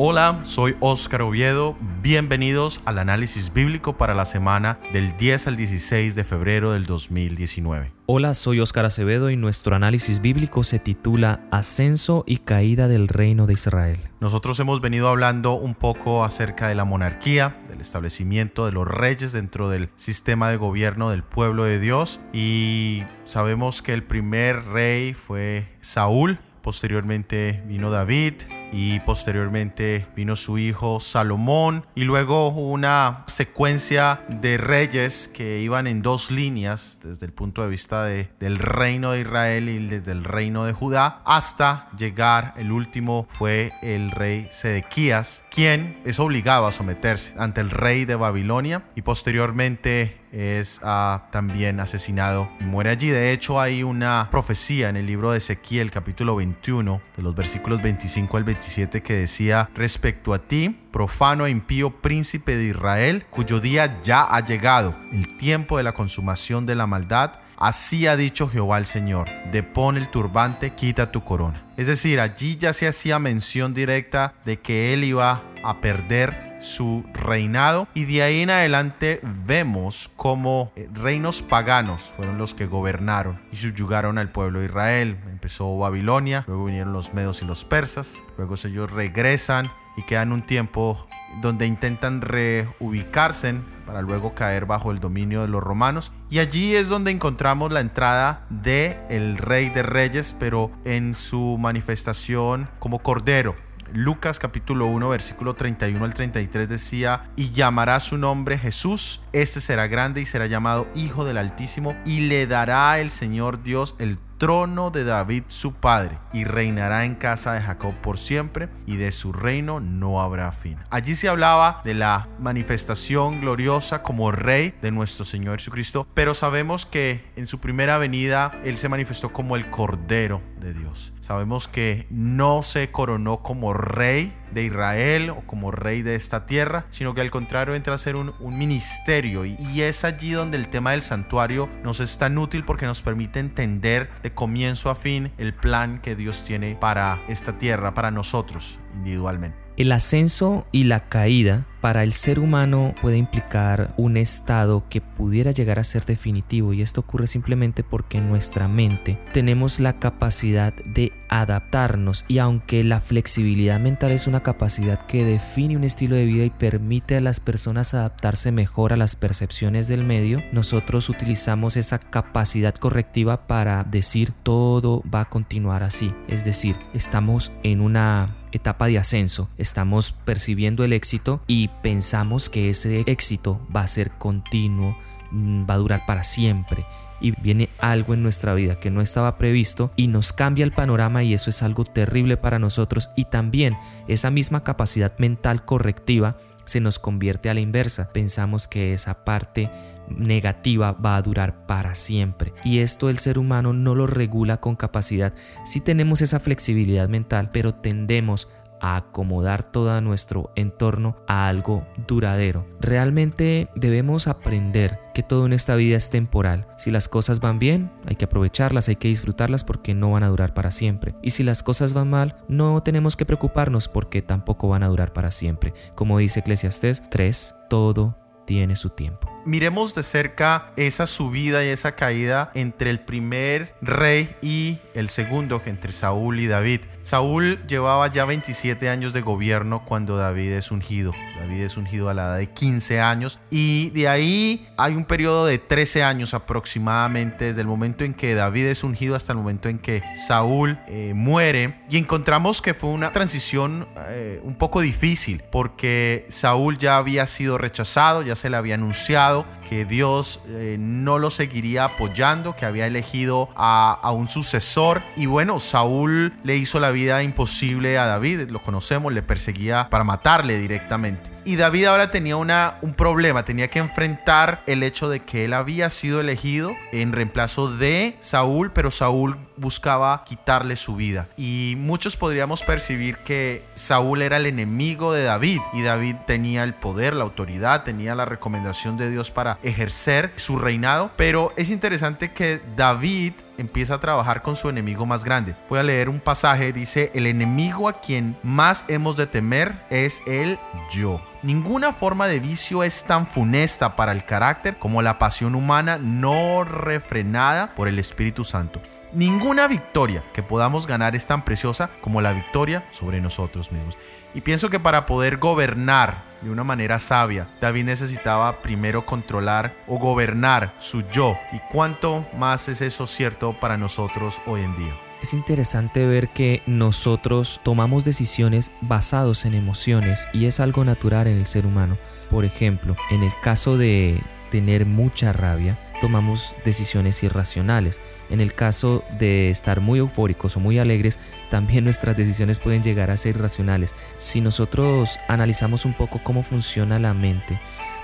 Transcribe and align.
Hola, 0.00 0.38
soy 0.44 0.76
Óscar 0.78 1.22
Oviedo. 1.22 1.76
Bienvenidos 2.02 2.80
al 2.84 3.00
análisis 3.00 3.52
bíblico 3.52 3.96
para 3.96 4.14
la 4.14 4.26
semana 4.26 4.78
del 4.92 5.16
10 5.16 5.48
al 5.48 5.56
16 5.56 6.14
de 6.14 6.22
febrero 6.22 6.70
del 6.70 6.86
2019. 6.86 7.90
Hola, 8.06 8.34
soy 8.34 8.60
Óscar 8.60 8.84
Acevedo 8.84 9.28
y 9.28 9.36
nuestro 9.36 9.74
análisis 9.74 10.20
bíblico 10.20 10.62
se 10.62 10.78
titula 10.78 11.40
Ascenso 11.50 12.22
y 12.28 12.36
caída 12.36 12.86
del 12.86 13.08
reino 13.08 13.48
de 13.48 13.54
Israel. 13.54 13.98
Nosotros 14.20 14.60
hemos 14.60 14.80
venido 14.80 15.08
hablando 15.08 15.54
un 15.54 15.74
poco 15.74 16.22
acerca 16.22 16.68
de 16.68 16.76
la 16.76 16.84
monarquía, 16.84 17.60
del 17.68 17.80
establecimiento 17.80 18.66
de 18.66 18.70
los 18.70 18.86
reyes 18.86 19.32
dentro 19.32 19.68
del 19.68 19.88
sistema 19.96 20.48
de 20.48 20.58
gobierno 20.58 21.10
del 21.10 21.24
pueblo 21.24 21.64
de 21.64 21.80
Dios 21.80 22.20
y 22.32 23.02
sabemos 23.24 23.82
que 23.82 23.94
el 23.94 24.04
primer 24.04 24.64
rey 24.66 25.14
fue 25.14 25.66
Saúl, 25.80 26.38
posteriormente 26.62 27.64
vino 27.66 27.90
David, 27.90 28.34
y 28.72 29.00
posteriormente 29.00 30.06
vino 30.14 30.36
su 30.36 30.58
hijo 30.58 31.00
Salomón 31.00 31.86
y 31.94 32.04
luego 32.04 32.48
una 32.48 33.24
secuencia 33.26 34.20
de 34.28 34.58
reyes 34.58 35.28
que 35.28 35.60
iban 35.60 35.86
en 35.86 36.02
dos 36.02 36.30
líneas 36.30 36.98
desde 37.02 37.26
el 37.26 37.32
punto 37.32 37.62
de 37.62 37.68
vista 37.68 38.04
de, 38.04 38.30
del 38.40 38.58
reino 38.58 39.12
de 39.12 39.20
Israel 39.20 39.68
y 39.68 39.86
desde 39.86 40.12
el 40.12 40.24
reino 40.24 40.64
de 40.64 40.72
Judá 40.72 41.22
hasta 41.24 41.88
llegar 41.96 42.54
el 42.56 42.72
último 42.72 43.26
fue 43.38 43.72
el 43.82 44.10
rey 44.10 44.48
Sedequías 44.50 45.44
quien 45.50 46.00
es 46.04 46.20
obligado 46.20 46.66
a 46.66 46.72
someterse 46.72 47.34
ante 47.38 47.60
el 47.60 47.70
rey 47.70 48.04
de 48.04 48.16
Babilonia 48.16 48.84
y 48.94 49.02
posteriormente 49.02 50.27
es 50.32 50.80
ah, 50.82 51.28
también 51.30 51.80
asesinado 51.80 52.48
y 52.60 52.64
muere 52.64 52.90
allí. 52.90 53.08
De 53.08 53.32
hecho, 53.32 53.60
hay 53.60 53.82
una 53.82 54.28
profecía 54.30 54.88
en 54.88 54.96
el 54.96 55.06
libro 55.06 55.32
de 55.32 55.38
Ezequiel, 55.38 55.90
capítulo 55.90 56.36
21, 56.36 57.00
de 57.16 57.22
los 57.22 57.34
versículos 57.34 57.82
25 57.82 58.36
al 58.36 58.44
27, 58.44 59.02
que 59.02 59.14
decía, 59.14 59.70
respecto 59.74 60.34
a 60.34 60.38
ti, 60.38 60.78
profano 60.90 61.46
e 61.46 61.50
impío 61.50 61.90
príncipe 61.90 62.56
de 62.56 62.64
Israel, 62.64 63.26
cuyo 63.30 63.60
día 63.60 64.00
ya 64.02 64.22
ha 64.22 64.44
llegado, 64.44 64.94
el 65.12 65.36
tiempo 65.36 65.76
de 65.76 65.82
la 65.82 65.94
consumación 65.94 66.66
de 66.66 66.74
la 66.74 66.86
maldad, 66.86 67.40
Así 67.60 68.06
ha 68.06 68.16
dicho 68.16 68.48
Jehová 68.48 68.78
el 68.78 68.86
Señor, 68.86 69.28
depón 69.50 69.96
el 69.96 70.12
turbante, 70.12 70.74
quita 70.74 71.10
tu 71.10 71.24
corona. 71.24 71.66
Es 71.76 71.88
decir, 71.88 72.20
allí 72.20 72.56
ya 72.56 72.72
se 72.72 72.86
hacía 72.86 73.18
mención 73.18 73.74
directa 73.74 74.34
de 74.44 74.60
que 74.60 74.94
él 74.94 75.02
iba 75.02 75.42
a 75.64 75.80
perder 75.80 76.47
su 76.60 77.04
reinado 77.12 77.88
y 77.94 78.04
de 78.04 78.22
ahí 78.22 78.40
en 78.40 78.50
adelante 78.50 79.20
vemos 79.22 80.10
como 80.16 80.72
eh, 80.76 80.88
reinos 80.92 81.42
paganos 81.42 82.12
fueron 82.16 82.38
los 82.38 82.54
que 82.54 82.66
gobernaron 82.66 83.40
y 83.52 83.56
subyugaron 83.56 84.18
al 84.18 84.30
pueblo 84.30 84.60
de 84.60 84.66
Israel. 84.66 85.18
Empezó 85.30 85.76
Babilonia, 85.78 86.44
luego 86.46 86.66
vinieron 86.66 86.92
los 86.92 87.14
medos 87.14 87.42
y 87.42 87.44
los 87.44 87.64
persas, 87.64 88.20
luego 88.36 88.54
ellos 88.64 88.90
regresan 88.90 89.70
y 89.96 90.02
quedan 90.02 90.32
un 90.32 90.46
tiempo 90.46 91.06
donde 91.40 91.66
intentan 91.66 92.20
reubicarse 92.20 93.54
para 93.86 94.02
luego 94.02 94.34
caer 94.34 94.66
bajo 94.66 94.90
el 94.90 95.00
dominio 95.00 95.42
de 95.42 95.48
los 95.48 95.62
romanos. 95.62 96.12
Y 96.30 96.38
allí 96.38 96.74
es 96.74 96.88
donde 96.88 97.10
encontramos 97.10 97.72
la 97.72 97.80
entrada 97.80 98.46
de 98.50 98.98
el 99.08 99.38
rey 99.38 99.70
de 99.70 99.82
reyes, 99.82 100.36
pero 100.38 100.70
en 100.84 101.14
su 101.14 101.56
manifestación 101.58 102.68
como 102.78 103.00
cordero 103.00 103.56
Lucas 103.92 104.38
capítulo 104.38 104.86
1 104.86 105.08
versículo 105.08 105.54
31 105.54 106.04
al 106.04 106.14
33 106.14 106.68
decía, 106.68 107.24
y 107.36 107.50
llamará 107.50 108.00
su 108.00 108.18
nombre 108.18 108.58
Jesús, 108.58 109.20
este 109.32 109.60
será 109.60 109.86
grande 109.86 110.20
y 110.20 110.26
será 110.26 110.46
llamado 110.46 110.86
Hijo 110.94 111.24
del 111.24 111.38
Altísimo, 111.38 111.96
y 112.04 112.20
le 112.20 112.46
dará 112.46 112.98
el 113.00 113.10
Señor 113.10 113.62
Dios 113.62 113.96
el 113.98 114.18
trono 114.38 114.90
de 114.90 115.04
David 115.04 115.44
su 115.48 115.74
padre, 115.74 116.18
y 116.32 116.44
reinará 116.44 117.04
en 117.04 117.16
casa 117.16 117.52
de 117.52 117.60
Jacob 117.60 117.94
por 118.00 118.18
siempre, 118.18 118.68
y 118.86 118.96
de 118.96 119.12
su 119.12 119.32
reino 119.32 119.80
no 119.80 120.22
habrá 120.22 120.52
fin. 120.52 120.78
Allí 120.90 121.14
se 121.14 121.28
hablaba 121.28 121.82
de 121.84 121.94
la 121.94 122.28
manifestación 122.38 123.40
gloriosa 123.40 124.02
como 124.02 124.32
rey 124.32 124.74
de 124.80 124.90
nuestro 124.90 125.24
Señor 125.24 125.58
Jesucristo, 125.58 126.06
pero 126.14 126.34
sabemos 126.34 126.86
que 126.86 127.30
en 127.36 127.46
su 127.46 127.58
primera 127.58 127.98
venida 127.98 128.52
Él 128.64 128.78
se 128.78 128.88
manifestó 128.88 129.32
como 129.32 129.56
el 129.56 129.68
Cordero 129.70 130.40
de 130.60 130.72
Dios. 130.72 131.12
Sabemos 131.20 131.68
que 131.68 132.06
no 132.08 132.62
se 132.62 132.90
coronó 132.90 133.42
como 133.42 133.74
rey 133.74 134.34
de 134.52 134.64
Israel 134.64 135.30
o 135.30 135.40
como 135.46 135.70
rey 135.70 136.02
de 136.02 136.14
esta 136.14 136.46
tierra, 136.46 136.86
sino 136.90 137.14
que 137.14 137.20
al 137.20 137.30
contrario 137.30 137.74
entra 137.74 137.94
a 137.94 137.98
ser 137.98 138.16
un, 138.16 138.34
ministerio 138.58 139.44
y, 139.44 139.82
es 139.82 140.04
allí 140.04 140.32
donde 140.32 140.56
el 140.56 140.68
tema 140.68 140.90
del 140.90 141.02
santuario 141.02 141.68
nos 141.84 142.00
es 142.00 142.18
tan 142.18 142.36
útil 142.38 142.64
porque 142.64 142.86
nos 142.86 143.02
permite 143.02 143.38
entender 143.38 144.10
de 144.22 144.32
comienzo 144.32 144.90
a 144.90 144.94
fin 144.94 145.30
el 145.38 145.54
plan 145.54 146.00
que 146.00 146.16
Dios 146.16 146.44
tiene 146.44 146.74
para 146.74 147.20
esta 147.28 147.58
tierra, 147.58 147.94
para 147.94 148.10
nosotros 148.10 148.80
individualmente. 148.94 149.67
El 149.78 149.92
ascenso 149.92 150.66
y 150.72 150.84
la 150.84 151.08
caída 151.08 151.64
para 151.80 152.02
el 152.02 152.12
ser 152.12 152.40
humano 152.40 152.96
puede 153.00 153.16
implicar 153.16 153.94
un 153.96 154.16
estado 154.16 154.82
que 154.90 155.00
pudiera 155.00 155.52
llegar 155.52 155.78
a 155.78 155.84
ser 155.84 156.04
definitivo 156.04 156.72
y 156.72 156.82
esto 156.82 157.02
ocurre 157.02 157.28
simplemente 157.28 157.84
porque 157.84 158.18
en 158.18 158.28
nuestra 158.28 158.66
mente 158.66 159.20
tenemos 159.32 159.78
la 159.78 159.92
capacidad 159.92 160.74
de 160.74 161.12
adaptarnos 161.28 162.24
y 162.26 162.38
aunque 162.38 162.82
la 162.82 163.00
flexibilidad 163.00 163.78
mental 163.78 164.10
es 164.10 164.26
una 164.26 164.42
capacidad 164.42 165.00
que 165.02 165.24
define 165.24 165.76
un 165.76 165.84
estilo 165.84 166.16
de 166.16 166.24
vida 166.24 166.44
y 166.44 166.50
permite 166.50 167.16
a 167.16 167.20
las 167.20 167.38
personas 167.38 167.94
adaptarse 167.94 168.50
mejor 168.50 168.92
a 168.92 168.96
las 168.96 169.14
percepciones 169.14 169.86
del 169.86 170.02
medio, 170.02 170.42
nosotros 170.50 171.08
utilizamos 171.08 171.76
esa 171.76 172.00
capacidad 172.00 172.74
correctiva 172.74 173.46
para 173.46 173.84
decir 173.84 174.32
todo 174.42 175.04
va 175.14 175.20
a 175.20 175.28
continuar 175.28 175.84
así, 175.84 176.12
es 176.26 176.44
decir, 176.44 176.74
estamos 176.94 177.52
en 177.62 177.80
una 177.80 178.37
etapa 178.52 178.86
de 178.86 178.98
ascenso, 178.98 179.48
estamos 179.58 180.12
percibiendo 180.12 180.84
el 180.84 180.92
éxito 180.92 181.42
y 181.46 181.68
pensamos 181.82 182.48
que 182.48 182.70
ese 182.70 183.04
éxito 183.06 183.60
va 183.74 183.82
a 183.82 183.88
ser 183.88 184.10
continuo, 184.12 184.96
mm, 185.30 185.68
va 185.68 185.74
a 185.74 185.78
durar 185.78 186.06
para 186.06 186.24
siempre 186.24 186.84
y 187.20 187.32
viene 187.40 187.68
algo 187.78 188.14
en 188.14 188.22
nuestra 188.22 188.54
vida 188.54 188.78
que 188.78 188.90
no 188.90 189.00
estaba 189.00 189.38
previsto 189.38 189.90
y 189.96 190.08
nos 190.08 190.32
cambia 190.32 190.64
el 190.64 190.72
panorama 190.72 191.22
y 191.22 191.34
eso 191.34 191.50
es 191.50 191.62
algo 191.62 191.84
terrible 191.84 192.36
para 192.36 192.58
nosotros 192.58 193.10
y 193.16 193.24
también 193.26 193.76
esa 194.06 194.30
misma 194.30 194.62
capacidad 194.62 195.18
mental 195.18 195.64
correctiva 195.64 196.36
se 196.64 196.80
nos 196.80 196.98
convierte 196.98 197.48
a 197.48 197.54
la 197.54 197.60
inversa. 197.60 198.10
Pensamos 198.12 198.68
que 198.68 198.92
esa 198.92 199.24
parte 199.24 199.70
negativa 200.10 200.92
va 200.92 201.16
a 201.16 201.22
durar 201.22 201.66
para 201.66 201.94
siempre. 201.94 202.52
Y 202.64 202.80
esto 202.80 203.08
el 203.08 203.18
ser 203.18 203.38
humano 203.38 203.72
no 203.72 203.94
lo 203.94 204.06
regula 204.06 204.58
con 204.58 204.76
capacidad. 204.76 205.34
Si 205.64 205.80
tenemos 205.80 206.22
esa 206.22 206.40
flexibilidad 206.40 207.08
mental, 207.08 207.50
pero 207.52 207.74
tendemos 207.74 208.48
a 208.80 208.96
acomodar 208.96 209.62
todo 209.62 210.00
nuestro 210.00 210.52
entorno 210.54 211.16
a 211.26 211.48
algo 211.48 211.86
duradero. 212.06 212.66
Realmente 212.80 213.68
debemos 213.74 214.28
aprender 214.28 215.00
que 215.14 215.22
todo 215.22 215.46
en 215.46 215.52
esta 215.52 215.74
vida 215.76 215.96
es 215.96 216.10
temporal. 216.10 216.66
Si 216.76 216.90
las 216.90 217.08
cosas 217.08 217.40
van 217.40 217.58
bien, 217.58 217.90
hay 218.06 218.16
que 218.16 218.26
aprovecharlas, 218.26 218.88
hay 218.88 218.96
que 218.96 219.08
disfrutarlas 219.08 219.64
porque 219.64 219.94
no 219.94 220.12
van 220.12 220.22
a 220.22 220.28
durar 220.28 220.54
para 220.54 220.70
siempre. 220.70 221.14
Y 221.22 221.30
si 221.30 221.42
las 221.42 221.62
cosas 221.62 221.94
van 221.94 222.10
mal, 222.10 222.36
no 222.48 222.80
tenemos 222.82 223.16
que 223.16 223.26
preocuparnos 223.26 223.88
porque 223.88 224.22
tampoco 224.22 224.68
van 224.68 224.82
a 224.82 224.88
durar 224.88 225.12
para 225.12 225.30
siempre. 225.30 225.74
Como 225.94 226.18
dice 226.18 226.40
Eclesiastés 226.40 227.02
3, 227.10 227.54
todo 227.68 228.16
tiene 228.46 228.76
su 228.76 228.90
tiempo. 228.90 229.28
Miremos 229.48 229.94
de 229.94 230.02
cerca 230.02 230.72
esa 230.76 231.06
subida 231.06 231.64
y 231.64 231.68
esa 231.68 231.92
caída 231.92 232.50
entre 232.52 232.90
el 232.90 233.00
primer 233.00 233.74
rey 233.80 234.36
y 234.42 234.76
el 234.92 235.08
segundo, 235.08 235.62
entre 235.64 235.92
Saúl 235.92 236.40
y 236.40 236.46
David. 236.46 236.82
Saúl 237.00 237.66
llevaba 237.66 238.08
ya 238.08 238.26
27 238.26 238.90
años 238.90 239.14
de 239.14 239.22
gobierno 239.22 239.86
cuando 239.86 240.18
David 240.18 240.52
es 240.52 240.70
ungido. 240.70 241.14
David 241.38 241.62
es 241.62 241.78
ungido 241.78 242.10
a 242.10 242.14
la 242.14 242.24
edad 242.24 242.36
de 242.36 242.50
15 242.50 243.00
años 243.00 243.38
y 243.48 243.88
de 243.90 244.08
ahí 244.08 244.68
hay 244.76 244.94
un 244.94 245.06
periodo 245.06 245.46
de 245.46 245.56
13 245.58 246.02
años 246.02 246.34
aproximadamente 246.34 247.46
desde 247.46 247.62
el 247.62 247.66
momento 247.66 248.04
en 248.04 248.12
que 248.12 248.34
David 248.34 248.66
es 248.66 248.84
ungido 248.84 249.14
hasta 249.14 249.32
el 249.32 249.38
momento 249.38 249.70
en 249.70 249.78
que 249.78 250.02
Saúl 250.16 250.78
eh, 250.88 251.12
muere 251.14 251.80
y 251.88 251.96
encontramos 251.96 252.60
que 252.60 252.74
fue 252.74 252.90
una 252.90 253.12
transición 253.12 253.88
eh, 254.08 254.40
un 254.42 254.56
poco 254.56 254.80
difícil 254.80 255.42
porque 255.50 256.26
Saúl 256.28 256.76
ya 256.76 256.98
había 256.98 257.26
sido 257.26 257.56
rechazado, 257.56 258.20
ya 258.22 258.34
se 258.34 258.50
le 258.50 258.58
había 258.58 258.74
anunciado 258.74 259.37
que 259.68 259.84
Dios 259.84 260.40
eh, 260.48 260.76
no 260.78 261.18
lo 261.18 261.30
seguiría 261.30 261.84
apoyando, 261.84 262.56
que 262.56 262.66
había 262.66 262.86
elegido 262.86 263.48
a, 263.56 263.98
a 264.02 264.10
un 264.12 264.28
sucesor 264.28 265.02
y 265.16 265.26
bueno, 265.26 265.60
Saúl 265.60 266.34
le 266.44 266.56
hizo 266.56 266.80
la 266.80 266.90
vida 266.90 267.22
imposible 267.22 267.98
a 267.98 268.06
David, 268.06 268.48
lo 268.50 268.62
conocemos, 268.62 269.12
le 269.12 269.22
perseguía 269.22 269.88
para 269.90 270.04
matarle 270.04 270.58
directamente. 270.58 271.37
Y 271.48 271.56
David 271.56 271.86
ahora 271.86 272.10
tenía 272.10 272.36
una, 272.36 272.76
un 272.82 272.92
problema, 272.92 273.46
tenía 273.46 273.68
que 273.68 273.78
enfrentar 273.78 274.62
el 274.66 274.82
hecho 274.82 275.08
de 275.08 275.20
que 275.20 275.46
él 275.46 275.54
había 275.54 275.88
sido 275.88 276.20
elegido 276.20 276.76
en 276.92 277.10
reemplazo 277.14 277.74
de 277.74 278.18
Saúl, 278.20 278.70
pero 278.70 278.90
Saúl 278.90 279.38
buscaba 279.56 280.24
quitarle 280.26 280.76
su 280.76 280.94
vida. 280.94 281.26
Y 281.38 281.72
muchos 281.78 282.18
podríamos 282.18 282.62
percibir 282.62 283.16
que 283.16 283.64
Saúl 283.76 284.20
era 284.20 284.36
el 284.36 284.44
enemigo 284.44 285.14
de 285.14 285.22
David 285.22 285.60
y 285.72 285.80
David 285.80 286.16
tenía 286.26 286.64
el 286.64 286.74
poder, 286.74 287.16
la 287.16 287.24
autoridad, 287.24 287.82
tenía 287.82 288.14
la 288.14 288.26
recomendación 288.26 288.98
de 288.98 289.10
Dios 289.10 289.30
para 289.30 289.58
ejercer 289.62 290.34
su 290.36 290.58
reinado. 290.58 291.12
Pero 291.16 291.54
es 291.56 291.70
interesante 291.70 292.30
que 292.30 292.60
David 292.76 293.32
empieza 293.58 293.94
a 293.94 294.00
trabajar 294.00 294.42
con 294.42 294.56
su 294.56 294.68
enemigo 294.68 295.04
más 295.04 295.24
grande. 295.24 295.54
Voy 295.68 295.78
a 295.78 295.82
leer 295.82 296.08
un 296.08 296.20
pasaje, 296.20 296.72
dice, 296.72 297.10
el 297.14 297.26
enemigo 297.26 297.88
a 297.88 298.00
quien 298.00 298.36
más 298.42 298.84
hemos 298.88 299.16
de 299.16 299.26
temer 299.26 299.74
es 299.90 300.22
el 300.26 300.58
yo. 300.90 301.20
Ninguna 301.42 301.92
forma 301.92 302.26
de 302.26 302.40
vicio 302.40 302.82
es 302.82 303.04
tan 303.04 303.26
funesta 303.26 303.94
para 303.94 304.12
el 304.12 304.24
carácter 304.24 304.78
como 304.78 305.02
la 305.02 305.18
pasión 305.18 305.54
humana 305.54 305.98
no 305.98 306.64
refrenada 306.64 307.74
por 307.74 307.88
el 307.88 307.98
Espíritu 307.98 308.44
Santo. 308.44 308.80
Ninguna 309.12 309.68
victoria 309.68 310.22
que 310.34 310.42
podamos 310.42 310.86
ganar 310.86 311.16
es 311.16 311.26
tan 311.26 311.44
preciosa 311.44 311.90
como 312.02 312.20
la 312.20 312.32
victoria 312.32 312.86
sobre 312.90 313.20
nosotros 313.20 313.72
mismos. 313.72 313.96
Y 314.34 314.42
pienso 314.42 314.68
que 314.68 314.80
para 314.80 315.06
poder 315.06 315.38
gobernar 315.38 316.24
de 316.42 316.50
una 316.50 316.62
manera 316.62 316.98
sabia, 316.98 317.48
David 317.60 317.84
necesitaba 317.84 318.60
primero 318.60 319.06
controlar 319.06 319.74
o 319.86 319.98
gobernar 319.98 320.74
su 320.78 321.02
yo. 321.10 321.38
¿Y 321.52 321.58
cuánto 321.72 322.26
más 322.36 322.68
es 322.68 322.82
eso 322.82 323.06
cierto 323.06 323.54
para 323.58 323.78
nosotros 323.78 324.40
hoy 324.46 324.62
en 324.62 324.76
día? 324.76 324.94
Es 325.22 325.32
interesante 325.34 326.06
ver 326.06 326.28
que 326.28 326.62
nosotros 326.66 327.60
tomamos 327.64 328.04
decisiones 328.04 328.70
basados 328.82 329.46
en 329.46 329.54
emociones 329.54 330.28
y 330.32 330.46
es 330.46 330.60
algo 330.60 330.84
natural 330.84 331.26
en 331.26 331.38
el 331.38 331.46
ser 331.46 331.66
humano. 331.66 331.98
Por 332.30 332.44
ejemplo, 332.44 332.94
en 333.10 333.24
el 333.24 333.32
caso 333.42 333.78
de 333.78 334.20
tener 334.50 334.86
mucha 334.86 335.32
rabia, 335.32 335.78
tomamos 336.00 336.56
decisiones 336.64 337.22
irracionales. 337.22 338.00
En 338.30 338.40
el 338.40 338.54
caso 338.54 339.04
de 339.18 339.50
estar 339.50 339.80
muy 339.80 339.98
eufóricos 339.98 340.56
o 340.56 340.60
muy 340.60 340.78
alegres, 340.78 341.18
también 341.50 341.84
nuestras 341.84 342.16
decisiones 342.16 342.60
pueden 342.60 342.82
llegar 342.82 343.10
a 343.10 343.16
ser 343.16 343.36
irracionales. 343.36 343.94
Si 344.16 344.40
nosotros 344.40 345.18
analizamos 345.28 345.84
un 345.84 345.94
poco 345.94 346.20
cómo 346.22 346.42
funciona 346.42 346.98
la 346.98 347.14
mente, 347.14 347.60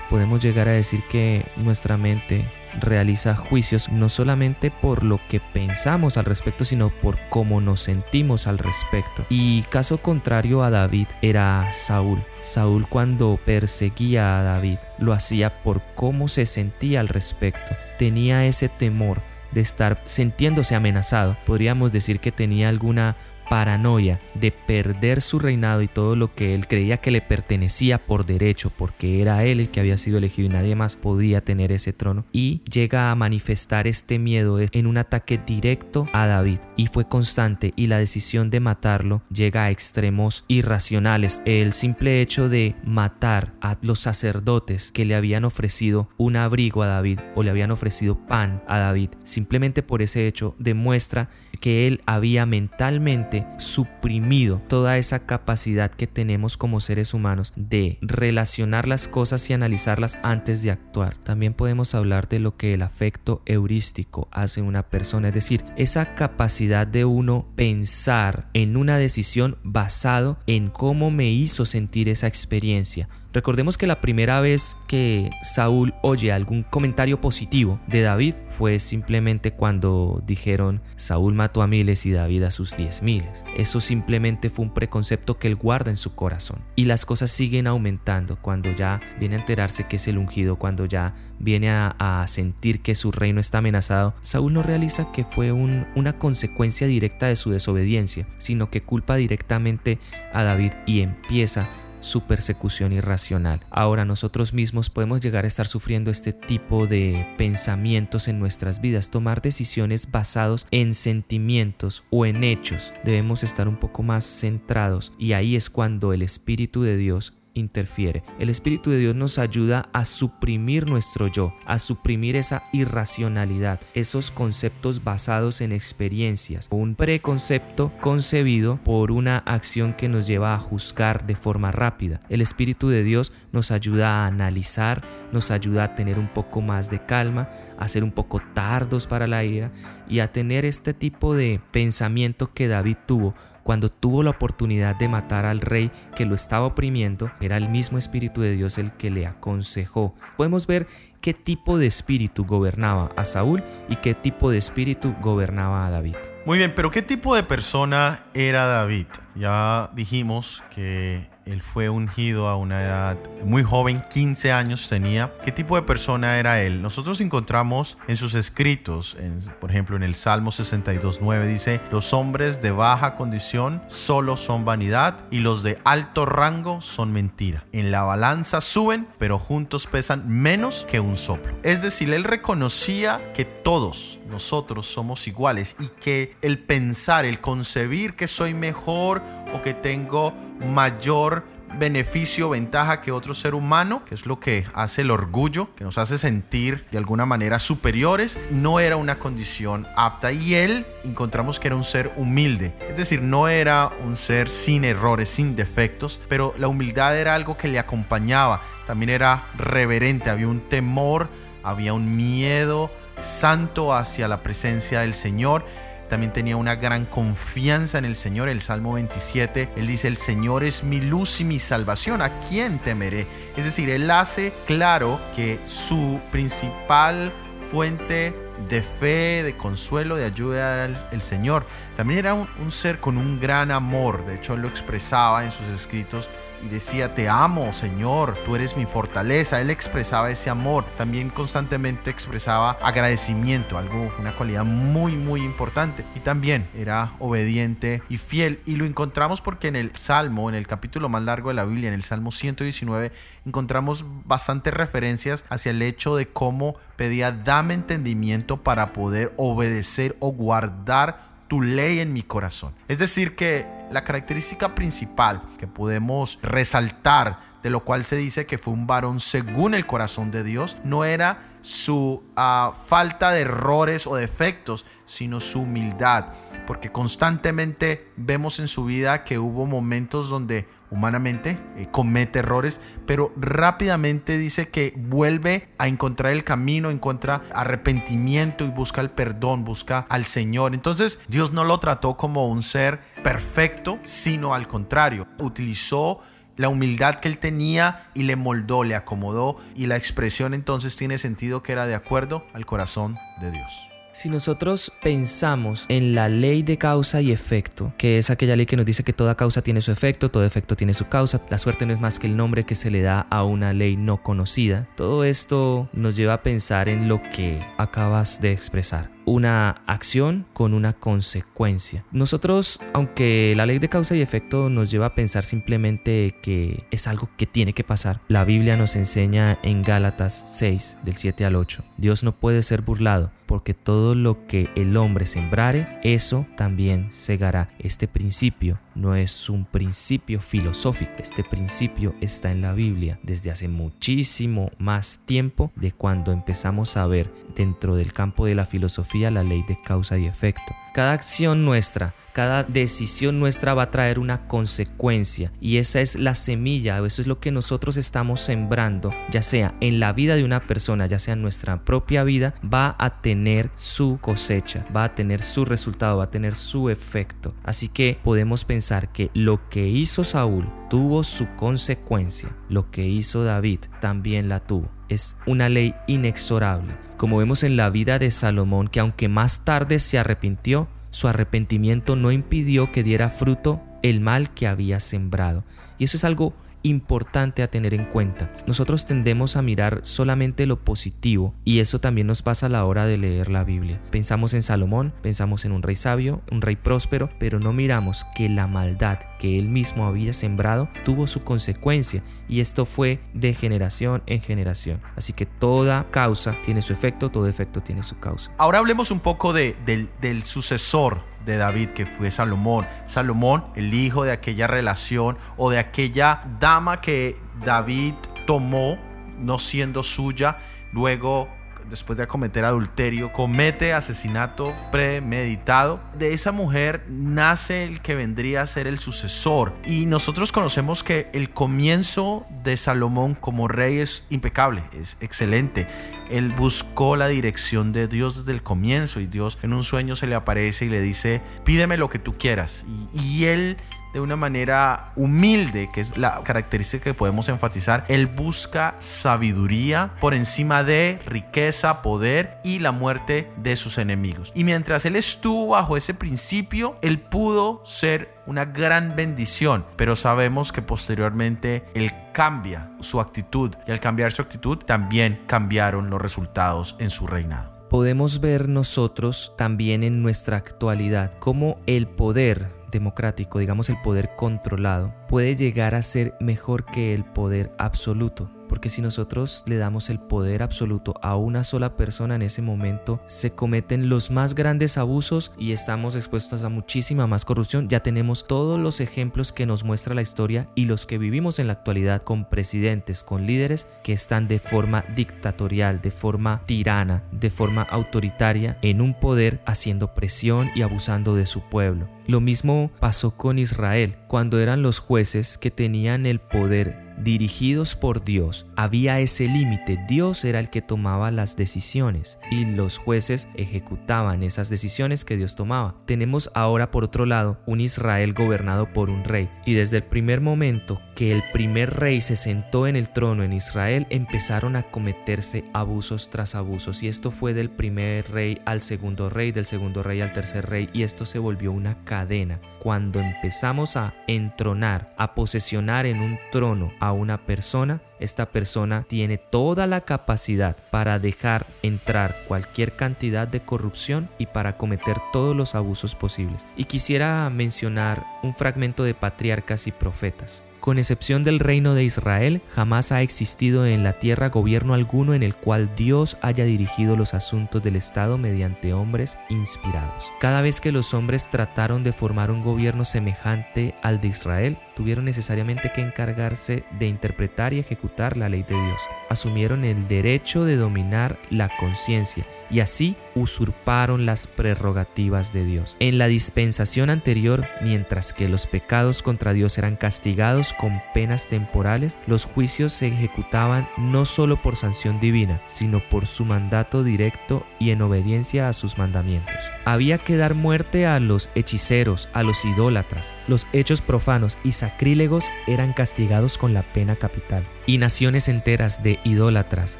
podemos 0.09 0.43
llegar 0.43 0.67
a 0.67 0.73
decir 0.73 1.03
que 1.09 1.45
nuestra 1.55 1.97
mente 1.97 2.45
realiza 2.79 3.35
juicios 3.35 3.89
no 3.89 4.09
solamente 4.09 4.71
por 4.71 5.03
lo 5.03 5.19
que 5.29 5.39
pensamos 5.39 6.17
al 6.17 6.25
respecto, 6.25 6.65
sino 6.65 6.89
por 6.89 7.17
cómo 7.29 7.61
nos 7.61 7.81
sentimos 7.81 8.47
al 8.47 8.57
respecto. 8.57 9.25
Y 9.29 9.63
caso 9.63 9.99
contrario 9.99 10.63
a 10.63 10.69
David 10.69 11.07
era 11.21 11.67
Saúl. 11.71 12.23
Saúl 12.41 12.87
cuando 12.87 13.39
perseguía 13.45 14.39
a 14.39 14.43
David 14.43 14.77
lo 14.99 15.13
hacía 15.13 15.63
por 15.63 15.81
cómo 15.95 16.27
se 16.27 16.45
sentía 16.45 16.99
al 16.99 17.07
respecto. 17.07 17.75
Tenía 17.97 18.45
ese 18.45 18.69
temor 18.69 19.21
de 19.51 19.61
estar 19.61 20.01
sintiéndose 20.05 20.75
amenazado. 20.75 21.37
Podríamos 21.45 21.91
decir 21.91 22.19
que 22.19 22.31
tenía 22.31 22.69
alguna 22.69 23.15
paranoia 23.49 24.19
de 24.33 24.51
perder 24.51 25.21
su 25.21 25.39
reinado 25.39 25.81
y 25.81 25.87
todo 25.87 26.15
lo 26.15 26.33
que 26.35 26.55
él 26.55 26.67
creía 26.67 26.97
que 26.97 27.11
le 27.11 27.21
pertenecía 27.21 27.97
por 28.05 28.25
derecho, 28.25 28.71
porque 28.75 29.21
era 29.21 29.43
él 29.43 29.59
el 29.59 29.69
que 29.69 29.79
había 29.79 29.97
sido 29.97 30.17
elegido 30.17 30.47
y 30.47 30.49
nadie 30.49 30.75
más 30.75 30.97
podía 30.97 31.41
tener 31.41 31.71
ese 31.71 31.93
trono, 31.93 32.25
y 32.31 32.61
llega 32.69 33.11
a 33.11 33.15
manifestar 33.15 33.87
este 33.87 34.19
miedo 34.19 34.59
en 34.59 34.87
un 34.87 34.97
ataque 34.97 35.39
directo 35.45 36.07
a 36.13 36.25
David, 36.25 36.59
y 36.75 36.87
fue 36.87 37.07
constante, 37.07 37.73
y 37.75 37.87
la 37.87 37.97
decisión 37.97 38.49
de 38.49 38.59
matarlo 38.59 39.21
llega 39.31 39.65
a 39.65 39.71
extremos 39.71 40.45
irracionales. 40.47 41.41
El 41.45 41.73
simple 41.73 42.21
hecho 42.21 42.49
de 42.49 42.75
matar 42.83 43.53
a 43.61 43.77
los 43.81 43.99
sacerdotes 43.99 44.91
que 44.91 45.05
le 45.05 45.15
habían 45.15 45.45
ofrecido 45.45 46.09
un 46.17 46.35
abrigo 46.35 46.83
a 46.83 46.87
David 46.87 47.19
o 47.35 47.43
le 47.43 47.49
habían 47.49 47.71
ofrecido 47.71 48.17
pan 48.27 48.63
a 48.67 48.79
David, 48.79 49.09
simplemente 49.23 49.83
por 49.83 50.01
ese 50.01 50.27
hecho 50.27 50.55
demuestra 50.59 51.29
que 51.61 51.87
él 51.87 52.01
había 52.05 52.45
mentalmente 52.45 53.34
suprimido 53.57 54.61
toda 54.67 54.97
esa 54.97 55.25
capacidad 55.25 55.91
que 55.91 56.07
tenemos 56.07 56.57
como 56.57 56.79
seres 56.79 57.13
humanos 57.13 57.51
de 57.55 57.97
relacionar 58.01 58.87
las 58.87 59.07
cosas 59.07 59.49
y 59.49 59.53
analizarlas 59.53 60.17
antes 60.23 60.63
de 60.63 60.71
actuar. 60.71 61.15
También 61.23 61.53
podemos 61.53 61.95
hablar 61.95 62.29
de 62.29 62.39
lo 62.39 62.55
que 62.55 62.73
el 62.73 62.81
afecto 62.81 63.41
heurístico 63.45 64.27
hace 64.31 64.61
una 64.61 64.83
persona, 64.83 65.29
es 65.29 65.33
decir, 65.33 65.65
esa 65.77 66.15
capacidad 66.15 66.87
de 66.87 67.05
uno 67.05 67.47
pensar 67.55 68.49
en 68.53 68.77
una 68.77 68.97
decisión 68.97 69.57
basado 69.63 70.37
en 70.47 70.69
cómo 70.69 71.11
me 71.11 71.31
hizo 71.31 71.65
sentir 71.65 72.09
esa 72.09 72.27
experiencia 72.27 73.09
Recordemos 73.35 73.77
que 73.77 73.85
la 73.85 73.99
primera 73.99 74.39
vez 74.39 74.77
que 74.87 75.29
Saúl 75.43 75.93
oye 76.01 76.31
algún 76.31 76.63
comentario 76.63 77.19
positivo 77.19 77.81
de 77.85 78.01
David 78.01 78.35
fue 78.57 78.79
simplemente 78.79 79.51
cuando 79.51 80.23
dijeron 80.25 80.81
Saúl 80.95 81.33
mató 81.33 81.61
a 81.61 81.67
miles 81.67 82.05
y 82.05 82.11
David 82.11 82.43
a 82.43 82.51
sus 82.51 82.77
diez 82.77 83.01
miles. 83.01 83.43
Eso 83.57 83.81
simplemente 83.81 84.49
fue 84.49 84.63
un 84.63 84.73
preconcepto 84.73 85.37
que 85.37 85.49
él 85.49 85.57
guarda 85.57 85.91
en 85.91 85.97
su 85.97 86.15
corazón. 86.15 86.59
Y 86.77 86.85
las 86.85 87.05
cosas 87.05 87.29
siguen 87.29 87.67
aumentando 87.67 88.37
cuando 88.41 88.71
ya 88.71 89.01
viene 89.19 89.35
a 89.35 89.39
enterarse 89.39 89.85
que 89.85 89.97
es 89.97 90.07
el 90.07 90.17
ungido, 90.17 90.55
cuando 90.55 90.85
ya 90.85 91.13
viene 91.37 91.69
a, 91.69 92.23
sentir 92.27 92.81
que 92.81 92.95
su 92.95 93.11
reino 93.11 93.41
está 93.41 93.57
amenazado. 93.57 94.15
Saúl 94.21 94.53
no 94.53 94.63
realiza 94.63 95.11
que 95.11 95.25
fue 95.25 95.51
una 95.51 96.17
consecuencia 96.17 96.87
directa 96.87 97.27
de 97.27 97.35
su 97.35 97.51
desobediencia, 97.51 98.27
sino 98.37 98.69
que 98.69 98.81
culpa 98.81 99.17
directamente 99.17 99.99
a 100.31 100.43
David 100.43 100.71
y 100.85 101.01
empieza 101.01 101.67
su 102.05 102.21
persecución 102.21 102.93
irracional. 102.93 103.65
Ahora 103.69 104.05
nosotros 104.05 104.53
mismos 104.53 104.89
podemos 104.89 105.21
llegar 105.21 105.43
a 105.43 105.47
estar 105.47 105.67
sufriendo 105.67 106.11
este 106.11 106.33
tipo 106.33 106.87
de 106.87 107.27
pensamientos 107.37 108.27
en 108.27 108.39
nuestras 108.39 108.79
vidas, 108.79 109.09
tomar 109.09 109.41
decisiones 109.41 110.09
basados 110.11 110.67
en 110.71 110.93
sentimientos 110.93 112.03
o 112.11 112.25
en 112.25 112.43
hechos. 112.43 112.93
Debemos 113.03 113.43
estar 113.43 113.67
un 113.67 113.77
poco 113.77 114.03
más 114.03 114.23
centrados 114.23 115.13
y 115.17 115.33
ahí 115.33 115.55
es 115.55 115.69
cuando 115.69 116.13
el 116.13 116.21
Espíritu 116.21 116.83
de 116.83 116.97
Dios 116.97 117.33
interfiere. 117.55 118.23
El 118.37 118.49
Espíritu 118.49 118.91
de 118.91 118.99
Dios 118.99 119.15
nos 119.15 119.39
ayuda 119.39 119.89
a 119.93 120.05
suprimir 120.05 120.87
nuestro 120.87 121.27
yo, 121.27 121.55
a 121.65 121.79
suprimir 121.79 122.35
esa 122.35 122.63
irracionalidad, 122.71 123.79
esos 123.95 124.29
conceptos 124.29 125.03
basados 125.03 125.61
en 125.61 125.71
experiencias, 125.71 126.67
un 126.69 126.95
preconcepto 126.95 127.91
concebido 128.01 128.79
por 128.83 129.11
una 129.11 129.39
acción 129.39 129.93
que 129.93 130.07
nos 130.07 130.27
lleva 130.27 130.53
a 130.53 130.59
juzgar 130.59 131.25
de 131.25 131.35
forma 131.35 131.71
rápida. 131.71 132.21
El 132.29 132.41
Espíritu 132.41 132.89
de 132.89 133.03
Dios 133.03 133.33
nos 133.51 133.71
ayuda 133.71 134.09
a 134.09 134.27
analizar, 134.27 135.01
nos 135.31 135.49
ayuda 135.49 135.85
a 135.85 135.95
tener 135.95 136.19
un 136.19 136.27
poco 136.27 136.61
más 136.61 136.89
de 136.89 137.03
calma, 137.03 137.49
a 137.79 137.87
ser 137.87 138.03
un 138.03 138.11
poco 138.11 138.41
tardos 138.53 139.07
para 139.07 139.27
la 139.27 139.43
ira 139.43 139.71
y 140.07 140.19
a 140.19 140.31
tener 140.31 140.65
este 140.65 140.93
tipo 140.93 141.35
de 141.35 141.59
pensamiento 141.71 142.53
que 142.53 142.67
David 142.67 142.97
tuvo 143.05 143.33
cuando 143.65 143.89
tuvo 143.89 144.21
la 144.21 144.29
oportunidad 144.29 144.95
de 144.95 145.09
matar 145.09 145.43
al 145.43 145.59
rey 145.59 145.89
que 146.15 146.25
lo 146.25 146.35
estaba 146.35 146.67
oprimiendo, 146.67 147.31
era 147.41 147.57
el 147.57 147.67
mismo 147.67 147.97
Espíritu 147.97 148.41
de 148.41 148.51
Dios 148.51 148.77
el 148.77 148.91
que 148.91 149.09
le 149.09 149.25
aconsejó. 149.25 150.13
Podemos 150.37 150.67
ver 150.67 150.85
qué 151.19 151.33
tipo 151.33 151.79
de 151.79 151.87
espíritu 151.87 152.45
gobernaba 152.45 153.09
a 153.15 153.25
Saúl 153.25 153.63
y 153.89 153.95
qué 153.95 154.13
tipo 154.13 154.51
de 154.51 154.59
espíritu 154.59 155.15
gobernaba 155.19 155.87
a 155.87 155.89
David. 155.89 156.34
Muy 156.45 156.59
bien, 156.59 156.73
pero 156.75 156.91
¿qué 156.91 157.01
tipo 157.01 157.35
de 157.35 157.41
persona 157.41 158.19
era 158.35 158.67
David? 158.67 159.07
Ya 159.33 159.89
dijimos 159.95 160.63
que 160.69 161.27
él 161.45 161.61
fue 161.61 161.89
ungido 161.89 162.47
a 162.47 162.55
una 162.55 162.83
edad 162.83 163.17
muy 163.43 163.63
joven, 163.63 164.03
15 164.09 164.51
años 164.51 164.87
tenía. 164.87 165.31
¿Qué 165.43 165.51
tipo 165.51 165.75
de 165.75 165.81
persona 165.81 166.37
era 166.37 166.61
él? 166.61 166.81
Nosotros 166.81 167.19
encontramos 167.21 167.97
en 168.07 168.17
sus 168.17 168.33
escritos, 168.35 169.17
por 169.59 169.71
ejemplo 169.71 169.95
en 169.95 170.03
el 170.03 170.15
Salmo 170.15 170.51
62.9 170.51 171.47
dice, 171.47 171.81
los 171.91 172.13
hombres 172.13 172.61
de 172.61 172.71
baja 172.71 173.15
condición 173.15 173.81
solo 173.87 174.37
son 174.37 174.65
vanidad 174.65 175.25
y 175.31 175.39
los 175.39 175.63
de 175.63 175.79
alto 175.83 176.25
rango 176.25 176.81
son 176.81 177.11
mentira. 177.11 177.65
En 177.71 177.91
la 177.91 178.03
balanza 178.03 178.61
suben, 178.61 179.07
pero 179.19 179.37
juntos 179.37 179.87
pesan 179.87 180.27
menos 180.27 180.85
que 180.89 180.99
un 180.99 181.17
soplo. 181.17 181.53
Es 181.63 181.81
decir, 181.81 182.13
él 182.13 182.23
reconocía 182.23 183.33
que 183.33 183.45
todos 183.45 184.19
nosotros 184.27 184.87
somos 184.87 185.27
iguales 185.27 185.75
y 185.79 185.87
que 185.87 186.35
el 186.41 186.59
pensar, 186.59 187.25
el 187.25 187.39
concebir 187.39 188.15
que 188.15 188.27
soy 188.27 188.53
mejor 188.53 189.21
o 189.53 189.61
que 189.61 189.73
tengo 189.73 190.33
mayor 190.73 191.43
beneficio, 191.77 192.49
ventaja 192.49 193.01
que 193.01 193.11
otro 193.11 193.33
ser 193.33 193.53
humano, 193.53 194.03
que 194.05 194.15
es 194.15 194.25
lo 194.25 194.39
que 194.39 194.65
hace 194.73 195.01
el 195.01 195.11
orgullo, 195.11 195.73
que 195.75 195.83
nos 195.83 195.97
hace 195.97 196.17
sentir 196.17 196.85
de 196.91 196.97
alguna 196.97 197.25
manera 197.25 197.59
superiores, 197.59 198.39
no 198.51 198.79
era 198.79 198.95
una 198.95 199.19
condición 199.19 199.87
apta. 199.95 200.31
Y 200.31 200.55
él 200.55 200.85
encontramos 201.03 201.59
que 201.59 201.67
era 201.67 201.75
un 201.75 201.83
ser 201.83 202.13
humilde, 202.17 202.73
es 202.89 202.97
decir, 202.97 203.21
no 203.21 203.47
era 203.47 203.89
un 204.03 204.17
ser 204.17 204.49
sin 204.49 204.85
errores, 204.85 205.29
sin 205.29 205.55
defectos, 205.55 206.19
pero 206.27 206.53
la 206.57 206.67
humildad 206.67 207.17
era 207.17 207.35
algo 207.35 207.57
que 207.57 207.67
le 207.67 207.79
acompañaba, 207.79 208.61
también 208.87 209.09
era 209.09 209.49
reverente, 209.57 210.29
había 210.29 210.47
un 210.47 210.61
temor, 210.61 211.29
había 211.63 211.93
un 211.93 212.15
miedo 212.15 212.91
santo 213.19 213.93
hacia 213.93 214.27
la 214.27 214.43
presencia 214.43 215.01
del 215.01 215.13
Señor 215.13 215.65
también 216.09 216.33
tenía 216.33 216.55
una 216.57 216.75
gran 216.75 217.05
confianza 217.05 217.97
en 217.97 218.05
el 218.05 218.15
Señor. 218.15 218.49
El 218.49 218.61
Salmo 218.61 218.93
27, 218.93 219.69
él 219.75 219.87
dice, 219.87 220.07
el 220.07 220.17
Señor 220.17 220.63
es 220.63 220.83
mi 220.83 221.01
luz 221.01 221.41
y 221.41 221.43
mi 221.43 221.59
salvación, 221.59 222.21
¿a 222.21 222.29
quién 222.47 222.79
temeré? 222.79 223.27
Es 223.57 223.65
decir, 223.65 223.89
él 223.89 224.09
hace 224.11 224.53
claro 224.67 225.19
que 225.35 225.59
su 225.65 226.21
principal 226.31 227.33
fuente 227.71 228.33
de 228.69 228.81
fe, 228.81 229.43
de 229.43 229.57
consuelo, 229.57 230.15
de 230.15 230.25
ayuda 230.25 230.85
era 230.85 231.07
el, 231.11 231.21
Señor. 231.21 231.65
También 231.97 232.19
era 232.19 232.33
un, 232.33 232.71
ser 232.71 232.99
con 232.99 233.17
un 233.17 233.39
gran 233.39 233.71
amor, 233.71 234.25
de 234.25 234.35
hecho 234.35 234.53
él 234.53 234.61
lo 234.61 234.67
expresaba 234.67 235.43
en 235.43 235.51
sus 235.51 235.67
escritos 235.67 236.29
decía, 236.69 237.15
te 237.15 237.29
amo, 237.29 237.73
Señor, 237.73 238.35
tú 238.45 238.55
eres 238.55 238.77
mi 238.77 238.85
fortaleza. 238.85 239.61
Él 239.61 239.69
expresaba 239.69 240.31
ese 240.31 240.49
amor. 240.49 240.85
También 240.97 241.29
constantemente 241.29 242.09
expresaba 242.09 242.71
agradecimiento, 242.81 243.77
algo, 243.77 244.13
una 244.19 244.35
cualidad 244.35 244.65
muy, 244.65 245.15
muy 245.15 245.43
importante. 245.43 246.03
Y 246.15 246.19
también 246.19 246.67
era 246.75 247.13
obediente 247.19 248.01
y 248.09 248.17
fiel. 248.17 248.61
Y 248.65 248.75
lo 248.75 248.85
encontramos 248.85 249.41
porque 249.41 249.67
en 249.67 249.75
el 249.75 249.95
Salmo, 249.95 250.49
en 250.49 250.55
el 250.55 250.67
capítulo 250.67 251.09
más 251.09 251.23
largo 251.23 251.49
de 251.49 251.55
la 251.55 251.65
Biblia, 251.65 251.89
en 251.89 251.95
el 251.95 252.03
Salmo 252.03 252.31
119, 252.31 253.11
encontramos 253.45 254.05
bastantes 254.25 254.73
referencias 254.73 255.45
hacia 255.49 255.71
el 255.71 255.81
hecho 255.81 256.15
de 256.15 256.27
cómo 256.27 256.75
pedía, 256.95 257.31
dame 257.31 257.73
entendimiento 257.73 258.57
para 258.63 258.93
poder 258.93 259.33
obedecer 259.37 260.15
o 260.19 260.31
guardar 260.31 261.35
tu 261.47 261.61
ley 261.61 261.99
en 261.99 262.13
mi 262.13 262.23
corazón. 262.23 262.73
Es 262.87 262.97
decir, 262.97 263.35
que 263.35 263.67
la 263.91 264.03
característica 264.03 264.75
principal 264.75 265.41
que 265.57 265.67
podemos 265.67 266.39
resaltar, 266.41 267.55
de 267.63 267.69
lo 267.69 267.83
cual 267.83 268.05
se 268.05 268.15
dice 268.15 268.45
que 268.45 268.57
fue 268.57 268.73
un 268.73 268.87
varón 268.87 269.19
según 269.19 269.73
el 269.73 269.85
corazón 269.85 270.31
de 270.31 270.43
Dios, 270.43 270.77
no 270.83 271.03
era 271.03 271.55
su 271.61 272.23
ah, 272.35 272.73
falta 272.87 273.31
de 273.31 273.41
errores 273.41 274.05
o 274.05 274.15
defectos, 274.15 274.85
sino 275.05 275.39
su 275.39 275.61
humildad. 275.61 276.25
Porque 276.67 276.91
constantemente 276.91 278.11
vemos 278.17 278.59
en 278.59 278.67
su 278.67 278.85
vida 278.85 279.23
que 279.23 279.39
hubo 279.39 279.65
momentos 279.65 280.29
donde 280.29 280.67
humanamente 280.91 281.57
eh, 281.77 281.87
comete 281.91 282.39
errores, 282.39 282.79
pero 283.05 283.33
rápidamente 283.35 284.37
dice 284.37 284.69
que 284.69 284.93
vuelve 284.95 285.69
a 285.77 285.87
encontrar 285.87 286.33
el 286.33 286.43
camino, 286.43 286.89
encuentra 286.89 287.43
arrepentimiento 287.53 288.65
y 288.65 288.69
busca 288.69 289.01
el 289.01 289.09
perdón, 289.09 289.63
busca 289.63 290.05
al 290.09 290.25
Señor. 290.25 290.73
Entonces 290.73 291.19
Dios 291.27 291.51
no 291.51 291.63
lo 291.63 291.79
trató 291.79 292.17
como 292.17 292.47
un 292.47 292.63
ser 292.63 292.99
perfecto, 293.23 293.99
sino 294.03 294.53
al 294.53 294.67
contrario, 294.67 295.27
utilizó 295.39 296.21
la 296.57 296.69
humildad 296.69 297.15
que 297.15 297.27
él 297.27 297.37
tenía 297.37 298.09
y 298.13 298.23
le 298.23 298.35
moldó, 298.35 298.83
le 298.83 298.95
acomodó 298.95 299.57
y 299.75 299.87
la 299.87 299.97
expresión 299.97 300.53
entonces 300.53 300.95
tiene 300.95 301.17
sentido 301.17 301.63
que 301.63 301.73
era 301.73 301.85
de 301.85 301.95
acuerdo 301.95 302.45
al 302.53 302.65
corazón 302.65 303.17
de 303.41 303.51
Dios. 303.51 303.94
Si 304.15 304.29
nosotros 304.29 304.93
pensamos 305.03 305.85
en 305.89 306.15
la 306.15 306.29
ley 306.29 306.63
de 306.63 306.77
causa 306.77 307.19
y 307.19 307.33
efecto, 307.33 307.91
que 307.97 308.17
es 308.17 308.29
aquella 308.29 308.55
ley 308.55 308.65
que 308.65 308.77
nos 308.77 308.85
dice 308.85 309.03
que 309.03 309.11
toda 309.11 309.35
causa 309.35 309.61
tiene 309.61 309.81
su 309.81 309.91
efecto, 309.91 310.31
todo 310.31 310.45
efecto 310.45 310.77
tiene 310.77 310.93
su 310.93 311.09
causa, 311.09 311.41
la 311.49 311.57
suerte 311.57 311.85
no 311.85 311.91
es 311.91 311.99
más 311.99 312.17
que 312.17 312.27
el 312.27 312.37
nombre 312.37 312.63
que 312.63 312.75
se 312.75 312.89
le 312.89 313.01
da 313.01 313.27
a 313.29 313.43
una 313.43 313.73
ley 313.73 313.97
no 313.97 314.23
conocida, 314.23 314.87
todo 314.95 315.25
esto 315.25 315.89
nos 315.91 316.15
lleva 316.15 316.35
a 316.35 316.43
pensar 316.43 316.87
en 316.87 317.09
lo 317.09 317.21
que 317.23 317.61
acabas 317.77 318.39
de 318.39 318.53
expresar 318.53 319.14
una 319.25 319.81
acción 319.87 320.45
con 320.53 320.73
una 320.73 320.93
consecuencia. 320.93 322.05
Nosotros, 322.11 322.79
aunque 322.93 323.53
la 323.55 323.65
ley 323.65 323.79
de 323.79 323.89
causa 323.89 324.15
y 324.15 324.21
efecto 324.21 324.69
nos 324.69 324.91
lleva 324.91 325.07
a 325.07 325.15
pensar 325.15 325.43
simplemente 325.43 326.35
que 326.41 326.85
es 326.91 327.07
algo 327.07 327.29
que 327.37 327.45
tiene 327.45 327.73
que 327.73 327.83
pasar, 327.83 328.21
la 328.27 328.45
Biblia 328.45 328.77
nos 328.77 328.95
enseña 328.95 329.59
en 329.63 329.83
Gálatas 329.83 330.45
6, 330.51 330.99
del 331.03 331.15
7 331.15 331.45
al 331.45 331.55
8, 331.55 331.83
Dios 331.97 332.23
no 332.23 332.35
puede 332.35 332.63
ser 332.63 332.81
burlado, 332.81 333.31
porque 333.45 333.73
todo 333.73 334.15
lo 334.15 334.47
que 334.47 334.69
el 334.75 334.97
hombre 334.97 335.25
sembrare, 335.25 335.99
eso 336.03 336.45
también 336.57 337.11
segará. 337.11 337.69
Este 337.79 338.07
principio 338.07 338.79
no 338.95 339.15
es 339.15 339.49
un 339.49 339.65
principio 339.65 340.39
filosófico, 340.41 341.11
este 341.19 341.43
principio 341.43 342.15
está 342.21 342.51
en 342.51 342.61
la 342.61 342.73
Biblia 342.73 343.19
desde 343.23 343.51
hace 343.51 343.67
muchísimo 343.67 344.71
más 344.77 345.21
tiempo 345.25 345.71
de 345.75 345.91
cuando 345.91 346.31
empezamos 346.31 346.97
a 346.97 347.05
ver 347.05 347.31
dentro 347.55 347.95
del 347.95 348.13
campo 348.13 348.45
de 348.45 348.55
la 348.55 348.65
filosofía 348.65 349.14
la 349.15 349.43
ley 349.43 349.63
de 349.63 349.77
causa 349.77 350.17
y 350.17 350.25
efecto. 350.25 350.75
Cada 350.95 351.11
acción 351.11 351.65
nuestra, 351.65 352.15
cada 352.31 352.63
decisión 352.63 353.37
nuestra 353.37 353.73
va 353.73 353.83
a 353.83 353.91
traer 353.91 354.17
una 354.17 354.47
consecuencia 354.47 355.51
y 355.59 355.75
esa 355.75 355.99
es 355.99 356.15
la 356.15 356.35
semilla, 356.35 357.05
eso 357.05 357.21
es 357.21 357.27
lo 357.27 357.41
que 357.41 357.51
nosotros 357.51 357.97
estamos 357.97 358.39
sembrando, 358.39 359.13
ya 359.29 359.41
sea 359.41 359.75
en 359.81 359.99
la 359.99 360.13
vida 360.13 360.37
de 360.37 360.45
una 360.45 360.61
persona, 360.61 361.05
ya 361.05 361.19
sea 361.19 361.33
en 361.33 361.41
nuestra 361.41 361.83
propia 361.83 362.23
vida, 362.23 362.53
va 362.63 362.95
a 362.97 363.19
tener 363.21 363.71
su 363.75 364.19
cosecha, 364.21 364.85
va 364.95 365.03
a 365.03 365.15
tener 365.15 365.41
su 365.41 365.65
resultado, 365.65 366.19
va 366.19 366.23
a 366.23 366.31
tener 366.31 366.55
su 366.55 366.89
efecto. 366.89 367.53
Así 367.65 367.89
que 367.89 368.17
podemos 368.23 368.63
pensar 368.63 369.11
que 369.11 369.31
lo 369.33 369.67
que 369.67 369.89
hizo 369.89 370.23
Saúl 370.23 370.65
tuvo 370.89 371.25
su 371.25 371.45
consecuencia, 371.57 372.55
lo 372.69 372.89
que 372.89 373.05
hizo 373.05 373.43
David 373.43 373.79
también 373.99 374.47
la 374.47 374.61
tuvo. 374.61 374.89
Es 375.09 375.35
una 375.45 375.67
ley 375.67 375.93
inexorable 376.07 376.95
como 377.17 377.37
vemos 377.37 377.63
en 377.63 377.77
la 377.77 377.89
vida 377.89 378.19
de 378.19 378.29
Salomón, 378.29 378.87
que 378.87 378.99
aunque 378.99 379.29
más 379.29 379.63
tarde 379.63 379.99
se 379.99 380.19
arrepintió, 380.19 380.84
su 381.15 381.29
arrepentimiento 381.29 382.17
no 382.17 382.29
impidió 382.33 382.91
que 382.91 383.01
diera 383.01 383.29
fruto 383.29 383.81
el 384.03 384.19
mal 384.19 384.53
que 384.53 384.67
había 384.67 384.99
sembrado. 384.99 385.63
Y 385.97 386.03
eso 386.03 386.17
es 386.17 386.25
algo 386.25 386.53
importante 386.85 387.63
a 387.63 387.67
tener 387.67 387.93
en 387.93 388.05
cuenta. 388.05 388.51
Nosotros 388.67 389.05
tendemos 389.05 389.55
a 389.55 389.61
mirar 389.61 390.01
solamente 390.03 390.65
lo 390.65 390.83
positivo 390.83 391.53
y 391.63 391.79
eso 391.79 391.99
también 391.99 392.27
nos 392.27 392.41
pasa 392.41 392.67
a 392.67 392.69
la 392.69 392.85
hora 392.85 393.05
de 393.05 393.17
leer 393.17 393.49
la 393.49 393.63
Biblia. 393.63 394.01
Pensamos 394.11 394.53
en 394.53 394.63
Salomón, 394.63 395.13
pensamos 395.21 395.65
en 395.65 395.71
un 395.71 395.81
rey 395.81 395.95
sabio, 395.95 396.41
un 396.51 396.61
rey 396.61 396.75
próspero, 396.75 397.29
pero 397.39 397.59
no 397.59 397.73
miramos 397.73 398.25
que 398.35 398.49
la 398.49 398.67
maldad 398.67 399.19
que 399.39 399.57
él 399.57 399.69
mismo 399.69 400.05
había 400.05 400.33
sembrado 400.33 400.89
tuvo 401.03 401.27
su 401.27 401.43
consecuencia 401.43 402.23
y 402.47 402.59
esto 402.59 402.85
fue 402.85 403.19
de 403.33 403.53
generación 403.53 404.23
en 404.27 404.41
generación. 404.41 405.01
Así 405.15 405.33
que 405.33 405.45
toda 405.45 406.07
causa 406.11 406.55
tiene 406.63 406.81
su 406.81 406.93
efecto, 406.93 407.29
todo 407.29 407.47
efecto 407.47 407.81
tiene 407.81 408.03
su 408.03 408.19
causa. 408.19 408.51
Ahora 408.57 408.79
hablemos 408.79 409.11
un 409.11 409.19
poco 409.19 409.53
de, 409.53 409.75
del, 409.85 410.09
del 410.21 410.43
sucesor 410.43 411.34
de 411.45 411.57
David, 411.57 411.89
que 411.89 412.05
fue 412.05 412.31
Salomón. 412.31 412.87
Salomón, 413.05 413.65
el 413.75 413.93
hijo 413.93 414.23
de 414.23 414.31
aquella 414.31 414.67
relación 414.67 415.37
o 415.57 415.69
de 415.69 415.79
aquella 415.79 416.43
dama 416.59 417.01
que 417.01 417.37
David 417.63 418.15
tomó, 418.45 418.97
no 419.39 419.59
siendo 419.59 420.03
suya, 420.03 420.57
luego 420.91 421.49
después 421.89 422.17
de 422.17 422.27
cometer 422.27 422.65
adulterio, 422.65 423.31
comete 423.31 423.93
asesinato 423.93 424.73
premeditado. 424.91 425.99
De 426.17 426.33
esa 426.33 426.51
mujer 426.51 427.05
nace 427.09 427.83
el 427.83 428.01
que 428.01 428.15
vendría 428.15 428.61
a 428.61 428.67
ser 428.67 428.87
el 428.87 428.99
sucesor. 428.99 429.73
Y 429.85 430.05
nosotros 430.05 430.51
conocemos 430.51 431.03
que 431.03 431.29
el 431.33 431.49
comienzo 431.51 432.45
de 432.63 432.77
Salomón 432.77 433.35
como 433.35 433.67
rey 433.67 433.99
es 433.99 434.25
impecable, 434.29 434.83
es 434.99 435.17
excelente. 435.21 435.87
Él 436.29 436.51
buscó 436.51 437.15
la 437.15 437.27
dirección 437.27 437.93
de 437.93 438.07
Dios 438.07 438.37
desde 438.37 438.51
el 438.51 438.63
comienzo 438.63 439.19
y 439.19 439.27
Dios 439.27 439.59
en 439.61 439.73
un 439.73 439.83
sueño 439.83 440.15
se 440.15 440.27
le 440.27 440.35
aparece 440.35 440.85
y 440.85 440.89
le 440.89 441.01
dice, 441.01 441.41
pídeme 441.63 441.97
lo 441.97 442.09
que 442.09 442.19
tú 442.19 442.37
quieras. 442.37 442.85
Y, 443.13 443.21
y 443.21 443.45
él 443.45 443.77
de 444.15 444.21
una 444.21 444.37
manera 444.37 445.11
humilde, 445.17 445.89
que 445.93 445.99
es 445.99 446.15
la 446.15 446.41
característica 446.41 447.03
que 447.03 447.13
podemos 447.13 447.49
enfatizar. 447.49 448.05
Él 448.07 448.27
busca 448.27 448.95
sabiduría 448.99 450.13
por 450.21 450.33
encima 450.33 450.85
de 450.85 451.19
riqueza, 451.25 452.01
poder 452.01 452.57
y 452.63 452.79
la 452.79 452.93
muerte 452.93 453.51
de 453.57 453.75
sus 453.75 453.97
enemigos. 453.97 454.53
Y 454.55 454.63
mientras 454.63 455.05
él 455.05 455.17
estuvo 455.17 455.67
bajo 455.67 455.97
ese 455.97 456.13
principio, 456.13 456.95
él 457.01 457.19
pudo 457.19 457.81
ser 457.85 458.33
una 458.45 458.63
gran 458.63 459.17
bendición, 459.17 459.85
pero 459.97 460.15
sabemos 460.15 460.71
que 460.71 460.81
posteriormente 460.81 461.83
él 461.93 462.13
cambia 462.31 462.91
su 463.01 463.19
actitud 463.19 463.75
y 463.85 463.91
al 463.91 463.99
cambiar 463.99 464.31
su 464.31 464.41
actitud 464.41 464.77
también 464.77 465.43
cambiaron 465.45 466.09
los 466.09 466.21
resultados 466.21 466.95
en 466.99 467.09
su 467.09 467.27
reinado 467.27 467.75
podemos 467.89 468.41
ver 468.41 468.67
nosotros 468.67 469.53
también 469.57 470.03
en 470.03 470.21
nuestra 470.21 470.57
actualidad 470.57 471.31
cómo 471.39 471.79
el 471.85 472.07
poder 472.07 472.74
democrático, 472.95 473.59
digamos 473.59 473.89
el 473.89 474.01
poder 474.01 474.35
controlado, 474.35 475.13
puede 475.27 475.55
llegar 475.55 475.95
a 475.95 476.01
ser 476.01 476.33
mejor 476.39 476.85
que 476.85 477.13
el 477.13 477.25
poder 477.25 477.71
absoluto. 477.77 478.49
Porque 478.67 478.89
si 478.89 479.01
nosotros 479.01 479.63
le 479.67 479.77
damos 479.77 480.09
el 480.09 480.19
poder 480.19 480.63
absoluto 480.63 481.15
a 481.21 481.35
una 481.35 481.63
sola 481.63 481.95
persona 481.95 482.35
en 482.35 482.41
ese 482.41 482.61
momento, 482.61 483.19
se 483.25 483.51
cometen 483.51 484.09
los 484.09 484.31
más 484.31 484.55
grandes 484.55 484.97
abusos 484.97 485.51
y 485.57 485.71
estamos 485.71 486.15
expuestos 486.15 486.63
a 486.63 486.69
muchísima 486.69 487.27
más 487.27 487.45
corrupción. 487.45 487.87
Ya 487.89 488.01
tenemos 488.01 488.47
todos 488.47 488.79
los 488.79 488.99
ejemplos 488.99 489.51
que 489.51 489.65
nos 489.65 489.83
muestra 489.83 490.15
la 490.15 490.21
historia 490.21 490.69
y 490.75 490.85
los 490.85 491.05
que 491.05 491.17
vivimos 491.17 491.59
en 491.59 491.67
la 491.67 491.73
actualidad 491.73 492.23
con 492.23 492.45
presidentes, 492.45 493.23
con 493.23 493.45
líderes 493.45 493.87
que 494.03 494.13
están 494.13 494.47
de 494.47 494.59
forma 494.59 495.05
dictatorial, 495.15 496.01
de 496.01 496.11
forma 496.11 496.61
tirana, 496.65 497.23
de 497.31 497.49
forma 497.49 497.83
autoritaria 497.83 498.77
en 498.81 499.01
un 499.01 499.13
poder 499.13 499.61
haciendo 499.65 500.13
presión 500.13 500.69
y 500.75 500.81
abusando 500.81 501.35
de 501.35 501.45
su 501.45 501.61
pueblo. 501.61 502.07
Lo 502.27 502.41
mismo 502.41 502.91
pasó 502.99 503.31
con 503.31 503.59
Israel, 503.59 504.15
cuando 504.27 504.59
eran 504.59 504.81
los 504.81 504.99
jueces 504.99 505.57
que 505.57 505.69
tenían 505.69 506.25
el 506.25 506.39
poder 506.39 507.04
dirigidos 507.17 507.95
por 507.95 508.23
Dios. 508.23 508.65
Había 508.75 509.19
ese 509.19 509.47
límite, 509.47 509.99
Dios 510.07 510.45
era 510.45 510.59
el 510.59 510.69
que 510.69 510.81
tomaba 510.81 511.31
las 511.31 511.55
decisiones 511.55 512.39
y 512.51 512.65
los 512.65 512.97
jueces 512.97 513.47
ejecutaban 513.55 514.43
esas 514.43 514.69
decisiones 514.69 515.25
que 515.25 515.37
Dios 515.37 515.55
tomaba. 515.55 515.95
Tenemos 516.05 516.51
ahora 516.53 516.91
por 516.91 517.03
otro 517.03 517.25
lado 517.25 517.59
un 517.65 517.81
Israel 517.81 518.33
gobernado 518.33 518.91
por 518.93 519.09
un 519.09 519.23
rey 519.23 519.49
y 519.65 519.73
desde 519.73 519.97
el 519.97 520.03
primer 520.03 520.41
momento 520.41 521.01
que 521.15 521.31
el 521.31 521.43
primer 521.51 521.93
rey 521.93 522.21
se 522.21 522.35
sentó 522.35 522.87
en 522.87 522.95
el 522.95 523.09
trono 523.09 523.43
en 523.43 523.53
Israel 523.53 524.05
empezaron 524.09 524.75
a 524.75 524.83
cometerse 524.83 525.63
abusos 525.73 526.29
tras 526.29 526.55
abusos 526.55 527.03
y 527.03 527.07
esto 527.07 527.31
fue 527.31 527.53
del 527.53 527.69
primer 527.69 528.29
rey 528.31 528.59
al 528.65 528.81
segundo 528.81 529.29
rey, 529.29 529.51
del 529.51 529.65
segundo 529.65 530.03
rey 530.03 530.21
al 530.21 530.33
tercer 530.33 530.69
rey 530.69 530.89
y 530.93 531.03
esto 531.03 531.25
se 531.25 531.39
volvió 531.39 531.71
una 531.71 532.03
cadena. 532.03 532.59
Cuando 532.79 533.19
empezamos 533.19 533.97
a 533.97 534.13
entronar, 534.27 535.13
a 535.17 535.33
posesionar 535.35 536.05
en 536.05 536.19
un 536.19 536.37
trono 536.51 536.91
una 537.11 537.37
persona, 537.37 538.01
esta 538.25 538.47
persona 538.47 539.05
tiene 539.07 539.37
toda 539.37 539.87
la 539.87 540.01
capacidad 540.01 540.75
para 540.91 541.19
dejar 541.19 541.65
entrar 541.83 542.35
cualquier 542.47 542.95
cantidad 542.95 543.47
de 543.47 543.61
corrupción 543.61 544.27
y 544.37 544.47
para 544.47 544.77
cometer 544.77 545.17
todos 545.31 545.55
los 545.55 545.75
abusos 545.75 546.15
posibles. 546.15 546.67
Y 546.75 546.85
quisiera 546.85 547.49
mencionar 547.49 548.25
un 548.43 548.53
fragmento 548.53 549.03
de 549.03 549.13
patriarcas 549.13 549.87
y 549.87 549.91
profetas. 549.91 550.63
Con 550.85 550.99
excepción 550.99 551.41
del 551.41 551.59
reino 551.59 551.95
de 551.95 552.03
Israel, 552.03 552.61
jamás 552.75 553.11
ha 553.11 553.23
existido 553.23 553.87
en 553.87 554.03
la 554.03 554.13
tierra 554.19 554.49
gobierno 554.49 554.93
alguno 554.93 555.33
en 555.33 555.41
el 555.41 555.55
cual 555.55 555.89
Dios 555.95 556.37
haya 556.43 556.63
dirigido 556.63 557.15
los 557.15 557.33
asuntos 557.33 557.81
del 557.81 557.95
Estado 557.95 558.37
mediante 558.37 558.93
hombres 558.93 559.39
inspirados. 559.49 560.31
Cada 560.39 560.61
vez 560.61 560.81
que 560.81 560.91
los 560.91 561.15
hombres 561.15 561.49
trataron 561.49 562.03
de 562.03 562.11
formar 562.11 562.51
un 562.51 562.61
gobierno 562.61 563.03
semejante 563.03 563.95
al 564.03 564.21
de 564.21 564.27
Israel, 564.27 564.77
tuvieron 564.95 565.25
necesariamente 565.25 565.91
que 565.91 566.01
encargarse 566.01 566.83
de 566.99 567.07
interpretar 567.07 567.73
y 567.73 567.79
ejecutar 567.79 568.14
la 568.37 568.49
ley 568.49 568.63
de 568.63 568.75
Dios. 568.75 569.01
Asumieron 569.29 569.83
el 569.85 570.07
derecho 570.07 570.63
de 570.63 570.77
dominar 570.77 571.37
la 571.49 571.69
conciencia 571.77 572.45
y 572.71 572.79
así 572.79 573.15
usurparon 573.35 574.25
las 574.25 574.47
prerrogativas 574.47 575.53
de 575.53 575.65
Dios. 575.65 575.97
En 575.99 576.17
la 576.17 576.27
dispensación 576.27 577.09
anterior, 577.09 577.67
mientras 577.81 578.33
que 578.33 578.49
los 578.49 578.67
pecados 578.67 579.21
contra 579.21 579.53
Dios 579.53 579.77
eran 579.77 579.95
castigados 579.95 580.73
con 580.73 581.01
penas 581.13 581.47
temporales, 581.47 582.17
los 582.27 582.45
juicios 582.45 582.93
se 582.93 583.07
ejecutaban 583.07 583.87
no 583.97 584.25
solo 584.25 584.61
por 584.61 584.75
sanción 584.75 585.19
divina, 585.19 585.61
sino 585.67 585.99
por 586.09 586.25
su 586.25 586.45
mandato 586.45 587.03
directo 587.03 587.65
y 587.79 587.91
en 587.91 588.01
obediencia 588.01 588.69
a 588.69 588.73
sus 588.73 588.97
mandamientos. 588.97 589.69
Había 589.85 590.17
que 590.17 590.37
dar 590.37 590.55
muerte 590.55 591.05
a 591.05 591.19
los 591.19 591.49
hechiceros, 591.55 592.29
a 592.33 592.43
los 592.43 592.63
idólatras, 592.65 593.33
los 593.47 593.67
hechos 593.73 594.01
profanos 594.01 594.57
y 594.63 594.71
sacrílegos 594.71 595.45
eran 595.67 595.93
castigados 595.93 596.57
con 596.57 596.73
la 596.73 596.93
pena 596.93 597.15
capital, 597.15 597.67
y 597.85 597.97
naciones 597.97 598.47
enteras 598.47 599.03
de 599.03 599.19
idólatras 599.23 599.99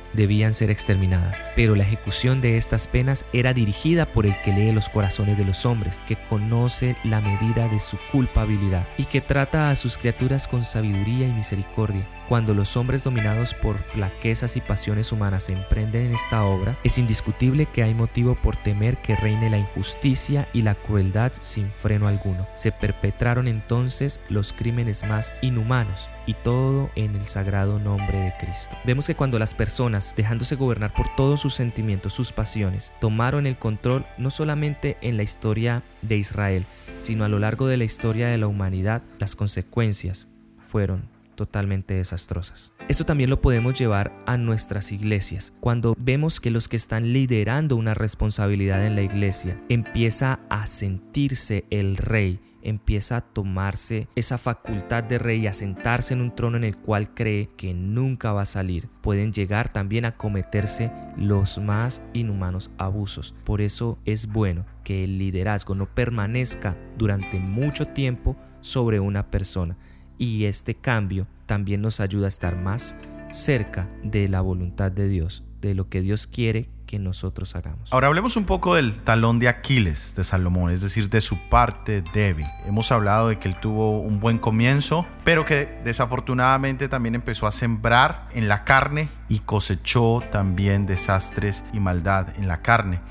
debían 0.14 0.54
ser 0.54 0.72
exterminadas, 0.72 1.40
pero 1.56 1.76
la 1.76 1.84
ejecución 1.84 2.42
de 2.42 2.58
estas 2.58 2.88
penas 2.88 3.25
era 3.34 3.54
dirigida 3.54 4.06
por 4.06 4.26
el 4.26 4.40
que 4.42 4.52
lee 4.52 4.72
los 4.72 4.90
corazones 4.90 5.38
de 5.38 5.46
los 5.46 5.66
hombres, 5.66 6.00
que 6.08 6.18
conoce 6.30 6.96
la 7.04 7.22
medida 7.22 7.68
de 7.68 7.80
su 7.80 7.98
culpabilidad 8.12 8.88
y 8.98 9.06
que 9.06 9.22
trata 9.22 9.70
a 9.70 9.76
sus 9.76 9.98
criaturas 9.98 10.48
con 10.48 10.64
sabiduría 10.64 11.28
y 11.28 11.34
misericordia. 11.34 12.08
Cuando 12.28 12.56
los 12.56 12.76
hombres 12.76 13.04
dominados 13.04 13.54
por 13.54 13.78
flaquezas 13.78 14.58
y 14.58 14.62
pasiones 14.62 15.12
humanas 15.12 15.50
emprenden 15.50 16.14
esta 16.14 16.44
obra, 16.44 16.76
es 16.84 16.98
indiscutible 16.98 17.68
que 17.68 17.84
hay 17.84 17.94
motivo 17.94 18.34
por 18.34 18.58
temer 18.58 18.98
que 18.98 19.16
reine 19.16 19.50
la 19.52 19.60
injusticia 19.60 20.50
y 20.52 20.64
la 20.64 20.74
crueldad 20.74 21.32
sin 21.40 21.70
freno 21.72 22.08
alguno. 22.08 22.48
Se 22.56 22.72
perpetraron 22.72 23.48
entonces 23.48 24.20
los 24.28 24.54
crímenes 24.54 25.06
más 25.06 25.32
inhumanos 25.44 26.10
y 26.26 26.34
todo 26.34 26.90
en 26.96 27.16
el 27.16 27.28
sagrado 27.28 27.78
nombre 27.78 28.18
de 28.18 28.34
Cristo. 28.40 28.76
Vemos 28.86 29.06
que 29.06 29.16
cuando 29.16 29.38
las 29.38 29.54
personas, 29.54 30.16
dejándose 30.18 30.56
gobernar 30.56 30.96
por 30.96 31.16
todos 31.16 31.40
sus 31.40 31.54
sentimientos, 31.54 32.14
sus 32.14 32.32
pasiones, 32.32 32.92
tomaron 33.00 33.46
el 33.46 33.58
control 33.58 34.04
no 34.18 34.32
solamente 34.32 34.98
en 35.02 35.18
la 35.18 35.24
historia 35.24 35.84
de 36.02 36.18
Israel, 36.18 36.66
sino 36.98 37.24
a 37.24 37.30
lo 37.30 37.38
largo 37.38 37.68
de 37.68 37.78
la 37.78 37.84
historia 37.84 38.30
de 38.30 38.40
la 38.40 38.48
humanidad, 38.48 39.04
las 39.20 39.36
consecuencias 39.36 40.28
fueron 40.58 41.15
totalmente 41.36 41.94
desastrosas. 41.94 42.74
Esto 42.88 43.06
también 43.06 43.30
lo 43.30 43.42
podemos 43.42 43.78
llevar 43.78 44.12
a 44.26 44.38
nuestras 44.38 44.92
iglesias. 44.92 45.54
Cuando 45.60 45.96
vemos 45.98 46.40
que 46.40 46.52
los 46.52 46.68
que 46.68 46.76
están 46.76 47.14
liderando 47.14 47.76
una 47.76 47.94
responsabilidad 47.94 48.86
en 48.86 48.96
la 48.96 49.02
iglesia 49.02 49.62
empieza 49.70 50.40
a 50.50 50.68
sentirse 50.68 51.66
el 51.70 51.98
rey, 51.98 52.40
empieza 52.66 53.18
a 53.18 53.22
tomarse 53.22 54.08
esa 54.16 54.38
facultad 54.38 55.04
de 55.04 55.20
rey 55.20 55.42
y 55.42 55.48
a 55.48 55.54
sentarse 55.54 56.14
en 56.14 56.22
un 56.22 56.36
trono 56.36 56.58
en 56.58 56.64
el 56.64 56.78
cual 56.78 57.14
cree 57.14 57.50
que 57.56 57.74
nunca 57.74 58.34
va 58.34 58.42
a 58.42 58.46
salir, 58.46 58.90
pueden 59.02 59.32
llegar 59.32 59.72
también 59.72 60.04
a 60.06 60.18
cometerse 60.18 60.92
los 61.16 61.60
más 61.60 62.02
inhumanos 62.14 62.72
abusos. 62.78 63.36
Por 63.44 63.62
eso 63.62 64.00
es 64.06 64.28
bueno 64.28 64.66
que 64.84 65.04
el 65.04 65.20
liderazgo 65.20 65.76
no 65.76 65.86
permanezca 65.94 66.76
durante 66.98 67.40
mucho 67.40 67.88
tiempo 67.88 68.36
sobre 68.62 69.00
una 69.00 69.30
persona, 69.30 69.78
y 70.18 70.46
este 70.46 70.76
cambio 70.76 71.28
también 71.46 71.82
nos 71.82 72.00
ayuda 72.00 72.26
a 72.26 72.30
estar 72.30 72.56
más 72.56 72.96
cerca 73.32 73.90
de 74.04 74.28
la 74.28 74.42
voluntad 74.42 74.92
de 74.92 75.08
Dios, 75.08 75.44
de 75.62 75.76
lo 75.76 75.90
que 75.90 76.02
Dios 76.02 76.28
quiere 76.28 76.70
que 76.86 77.00
nosotros 77.00 77.56
hagamos. 77.56 77.92
Ahora 77.92 78.08
hablemos 78.08 78.38
un 78.38 78.46
poco 78.46 78.76
del 78.76 79.04
talón 79.04 79.40
de 79.40 79.50
Aquiles 79.50 80.16
de 80.16 80.24
Salomón, 80.24 80.72
es 80.72 80.82
decir, 80.82 81.10
de 81.10 81.22
su 81.22 81.38
parte 81.50 82.04
débil. 82.14 82.46
Hemos 82.66 82.92
hablado 82.92 83.30
de 83.30 83.40
que 83.40 83.48
él 83.48 83.60
tuvo 83.60 84.00
un 84.00 84.20
buen 84.20 84.38
comienzo, 84.38 85.06
pero 85.24 85.46
que 85.46 85.80
desafortunadamente 85.84 86.88
también 86.88 87.16
empezó 87.16 87.48
a 87.48 87.52
sembrar 87.52 88.28
en 88.34 88.48
la 88.48 88.64
carne 88.64 89.10
y 89.28 89.40
cosechó 89.40 90.22
también 90.32 90.86
desastres 90.86 91.64
y 91.74 91.80
maldad 91.80 92.30
en 92.38 92.48
la 92.48 92.62
carne. 92.62 93.02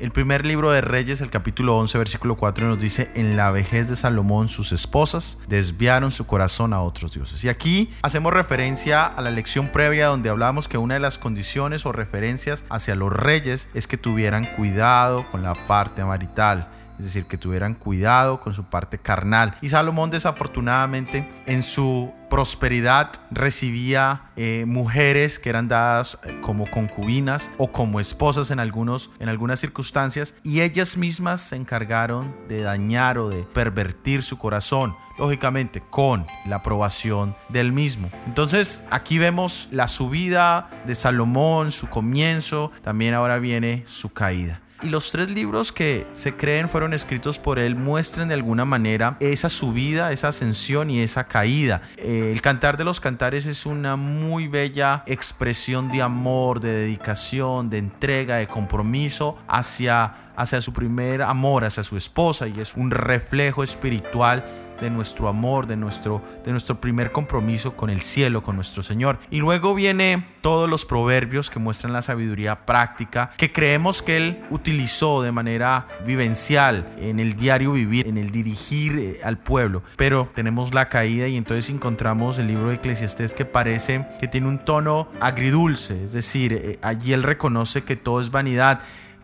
El 0.00 0.12
primer 0.12 0.46
libro 0.46 0.70
de 0.70 0.80
Reyes, 0.80 1.20
el 1.20 1.28
capítulo 1.28 1.76
11, 1.76 1.98
versículo 1.98 2.34
4, 2.38 2.66
nos 2.66 2.78
dice, 2.78 3.10
en 3.14 3.36
la 3.36 3.50
vejez 3.50 3.86
de 3.90 3.96
Salomón 3.96 4.48
sus 4.48 4.72
esposas 4.72 5.36
desviaron 5.46 6.10
su 6.10 6.26
corazón 6.26 6.72
a 6.72 6.80
otros 6.80 7.12
dioses. 7.12 7.44
Y 7.44 7.50
aquí 7.50 7.92
hacemos 8.00 8.32
referencia 8.32 9.04
a 9.04 9.20
la 9.20 9.30
lección 9.30 9.68
previa 9.68 10.06
donde 10.06 10.30
hablábamos 10.30 10.68
que 10.68 10.78
una 10.78 10.94
de 10.94 11.00
las 11.00 11.18
condiciones 11.18 11.84
o 11.84 11.92
referencias 11.92 12.64
hacia 12.70 12.94
los 12.94 13.12
reyes 13.12 13.68
es 13.74 13.86
que 13.86 13.98
tuvieran 13.98 14.46
cuidado 14.56 15.30
con 15.30 15.42
la 15.42 15.66
parte 15.66 16.02
marital 16.02 16.70
es 17.00 17.04
decir, 17.04 17.24
que 17.24 17.38
tuvieran 17.38 17.74
cuidado 17.74 18.40
con 18.40 18.52
su 18.52 18.64
parte 18.64 18.98
carnal. 18.98 19.56
Y 19.62 19.70
Salomón 19.70 20.10
desafortunadamente 20.10 21.26
en 21.46 21.62
su 21.62 22.12
prosperidad 22.28 23.10
recibía 23.30 24.30
eh, 24.36 24.64
mujeres 24.66 25.38
que 25.38 25.48
eran 25.48 25.66
dadas 25.66 26.18
eh, 26.24 26.38
como 26.42 26.70
concubinas 26.70 27.50
o 27.56 27.72
como 27.72 28.00
esposas 28.00 28.50
en, 28.50 28.60
algunos, 28.60 29.10
en 29.18 29.30
algunas 29.30 29.60
circunstancias 29.60 30.34
y 30.44 30.60
ellas 30.60 30.98
mismas 30.98 31.40
se 31.40 31.56
encargaron 31.56 32.36
de 32.48 32.60
dañar 32.60 33.16
o 33.16 33.30
de 33.30 33.44
pervertir 33.44 34.22
su 34.22 34.36
corazón 34.38 34.94
lógicamente 35.18 35.82
con 35.90 36.26
la 36.44 36.56
aprobación 36.56 37.34
del 37.48 37.72
mismo. 37.72 38.10
Entonces 38.26 38.84
aquí 38.90 39.18
vemos 39.18 39.68
la 39.72 39.88
subida 39.88 40.68
de 40.86 40.94
Salomón, 40.94 41.72
su 41.72 41.88
comienzo, 41.88 42.72
también 42.82 43.14
ahora 43.14 43.38
viene 43.38 43.84
su 43.86 44.12
caída 44.12 44.60
y 44.82 44.88
los 44.88 45.10
tres 45.10 45.30
libros 45.30 45.72
que 45.72 46.06
se 46.14 46.34
creen 46.34 46.68
fueron 46.68 46.92
escritos 46.92 47.38
por 47.38 47.58
él 47.58 47.76
muestran 47.76 48.28
de 48.28 48.34
alguna 48.34 48.64
manera 48.64 49.16
esa 49.20 49.48
subida, 49.48 50.12
esa 50.12 50.28
ascensión 50.28 50.90
y 50.90 51.00
esa 51.00 51.24
caída. 51.24 51.82
Eh, 51.96 52.30
el 52.32 52.42
Cantar 52.42 52.76
de 52.76 52.84
los 52.84 53.00
Cantares 53.00 53.46
es 53.46 53.66
una 53.66 53.96
muy 53.96 54.48
bella 54.48 55.02
expresión 55.06 55.90
de 55.90 56.02
amor, 56.02 56.60
de 56.60 56.72
dedicación, 56.72 57.70
de 57.70 57.78
entrega, 57.78 58.36
de 58.36 58.46
compromiso 58.46 59.38
hacia, 59.48 60.32
hacia 60.36 60.60
su 60.60 60.72
primer 60.72 61.22
amor, 61.22 61.64
hacia 61.64 61.82
su 61.82 61.96
esposa 61.96 62.48
y 62.48 62.60
es 62.60 62.74
un 62.74 62.90
reflejo 62.90 63.62
espiritual 63.62 64.44
de 64.80 64.90
nuestro 64.90 65.28
amor, 65.28 65.66
de 65.66 65.76
nuestro, 65.76 66.22
de 66.44 66.50
nuestro 66.50 66.80
primer 66.80 67.12
compromiso 67.12 67.76
con 67.76 67.90
el 67.90 68.00
cielo, 68.00 68.42
con 68.42 68.56
nuestro 68.56 68.82
Señor. 68.82 69.18
Y 69.30 69.38
luego 69.38 69.74
viene 69.74 70.26
todos 70.40 70.68
los 70.68 70.84
proverbios 70.84 71.50
que 71.50 71.58
muestran 71.58 71.92
la 71.92 72.02
sabiduría 72.02 72.66
práctica 72.66 73.32
que 73.36 73.52
creemos 73.52 74.02
que 74.02 74.16
Él 74.16 74.44
utilizó 74.50 75.22
de 75.22 75.32
manera 75.32 75.86
vivencial 76.06 76.92
en 76.98 77.20
el 77.20 77.34
diario 77.34 77.72
vivir, 77.72 78.06
en 78.06 78.18
el 78.18 78.30
dirigir 78.30 78.98
eh, 78.98 79.20
al 79.22 79.38
pueblo. 79.38 79.82
Pero 79.96 80.30
tenemos 80.34 80.74
la 80.74 80.88
caída 80.88 81.28
y 81.28 81.36
entonces 81.36 81.70
encontramos 81.70 82.38
el 82.38 82.46
libro 82.46 82.68
de 82.68 82.76
Eclesiastés 82.76 83.34
que 83.34 83.44
parece 83.44 84.06
que 84.20 84.28
tiene 84.28 84.48
un 84.48 84.64
tono 84.64 85.08
agridulce, 85.20 86.04
es 86.04 86.12
decir, 86.12 86.52
eh, 86.52 86.78
allí 86.82 87.12
Él 87.12 87.22
reconoce 87.22 87.82
que 87.82 87.96
todo 87.96 88.20
es 88.20 88.30
vanidad 88.30 88.80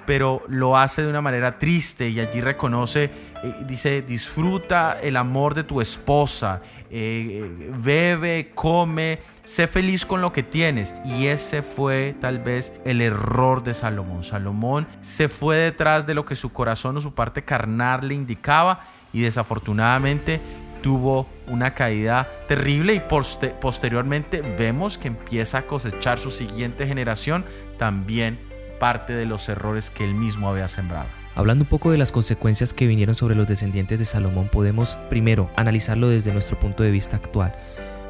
pero 0.07 0.43
lo 0.49 0.79
hace 0.79 1.03
de 1.03 1.09
una 1.09 1.21
manera 1.21 1.59
triste 1.59 2.09
y 2.09 2.21
allí 2.21 2.41
reconoce, 2.41 3.05
eh, 3.05 3.55
dice, 3.67 4.03
disfruta 4.03 4.97
el 5.03 5.17
amor 5.17 5.55
de 5.55 5.65
tu 5.65 5.81
esposa, 5.81 6.63
eh, 6.91 7.71
bebe, 7.79 8.53
come, 8.55 9.19
sé 9.45 9.67
feliz 9.67 10.07
con 10.07 10.21
lo 10.21 10.33
que 10.33 10.43
tienes. 10.43 10.95
Y 11.05 11.27
ese 11.27 11.63
fue 11.63 12.15
tal 12.21 12.39
vez 12.39 12.73
el 12.85 13.03
error 13.03 13.63
de 13.63 13.75
Salomón. 13.75 14.23
Salomón 14.23 14.87
se 15.01 15.29
fue 15.29 15.57
detrás 15.57 16.07
de 16.07 16.15
lo 16.15 16.25
que 16.25 16.37
su 16.37 16.53
corazón 16.53 16.97
o 16.97 17.01
su 17.01 17.13
parte 17.13 17.43
carnal 17.43 18.07
le 18.07 18.15
indicaba 18.15 18.85
y 19.13 19.23
desafortunadamente 19.23 20.41
tuvo 20.83 21.27
una 21.49 21.75
caída 21.75 22.29
terrible 22.47 22.95
y 22.95 23.03
posteriormente 23.61 24.41
vemos 24.41 24.99
que 24.99 25.09
empieza 25.09 25.59
a 25.59 25.63
cosechar 25.63 26.19
su 26.19 26.31
siguiente 26.31 26.87
generación 26.87 27.45
también 27.77 28.39
parte 28.79 29.13
de 29.13 29.27
los 29.27 29.49
errores 29.49 29.91
que 29.91 30.05
él 30.05 30.15
mismo 30.15 30.49
había 30.49 30.69
sembrado. 30.69 31.09
Hablando 31.35 31.65
un 31.65 31.69
poco 31.69 31.91
de 31.91 31.99
las 31.99 32.13
consecuencias 32.13 32.73
que 32.73 32.87
vinieron 32.87 33.15
sobre 33.15 33.35
los 33.35 33.47
descendientes 33.47 33.99
de 33.99 34.07
Salomón, 34.07 34.49
podemos 34.49 34.97
primero 35.11 35.51
analizarlo 35.55 36.09
desde 36.09 36.33
nuestro 36.33 36.59
punto 36.59 36.83
de 36.83 36.91
vista 36.91 37.17
actual. 37.17 37.55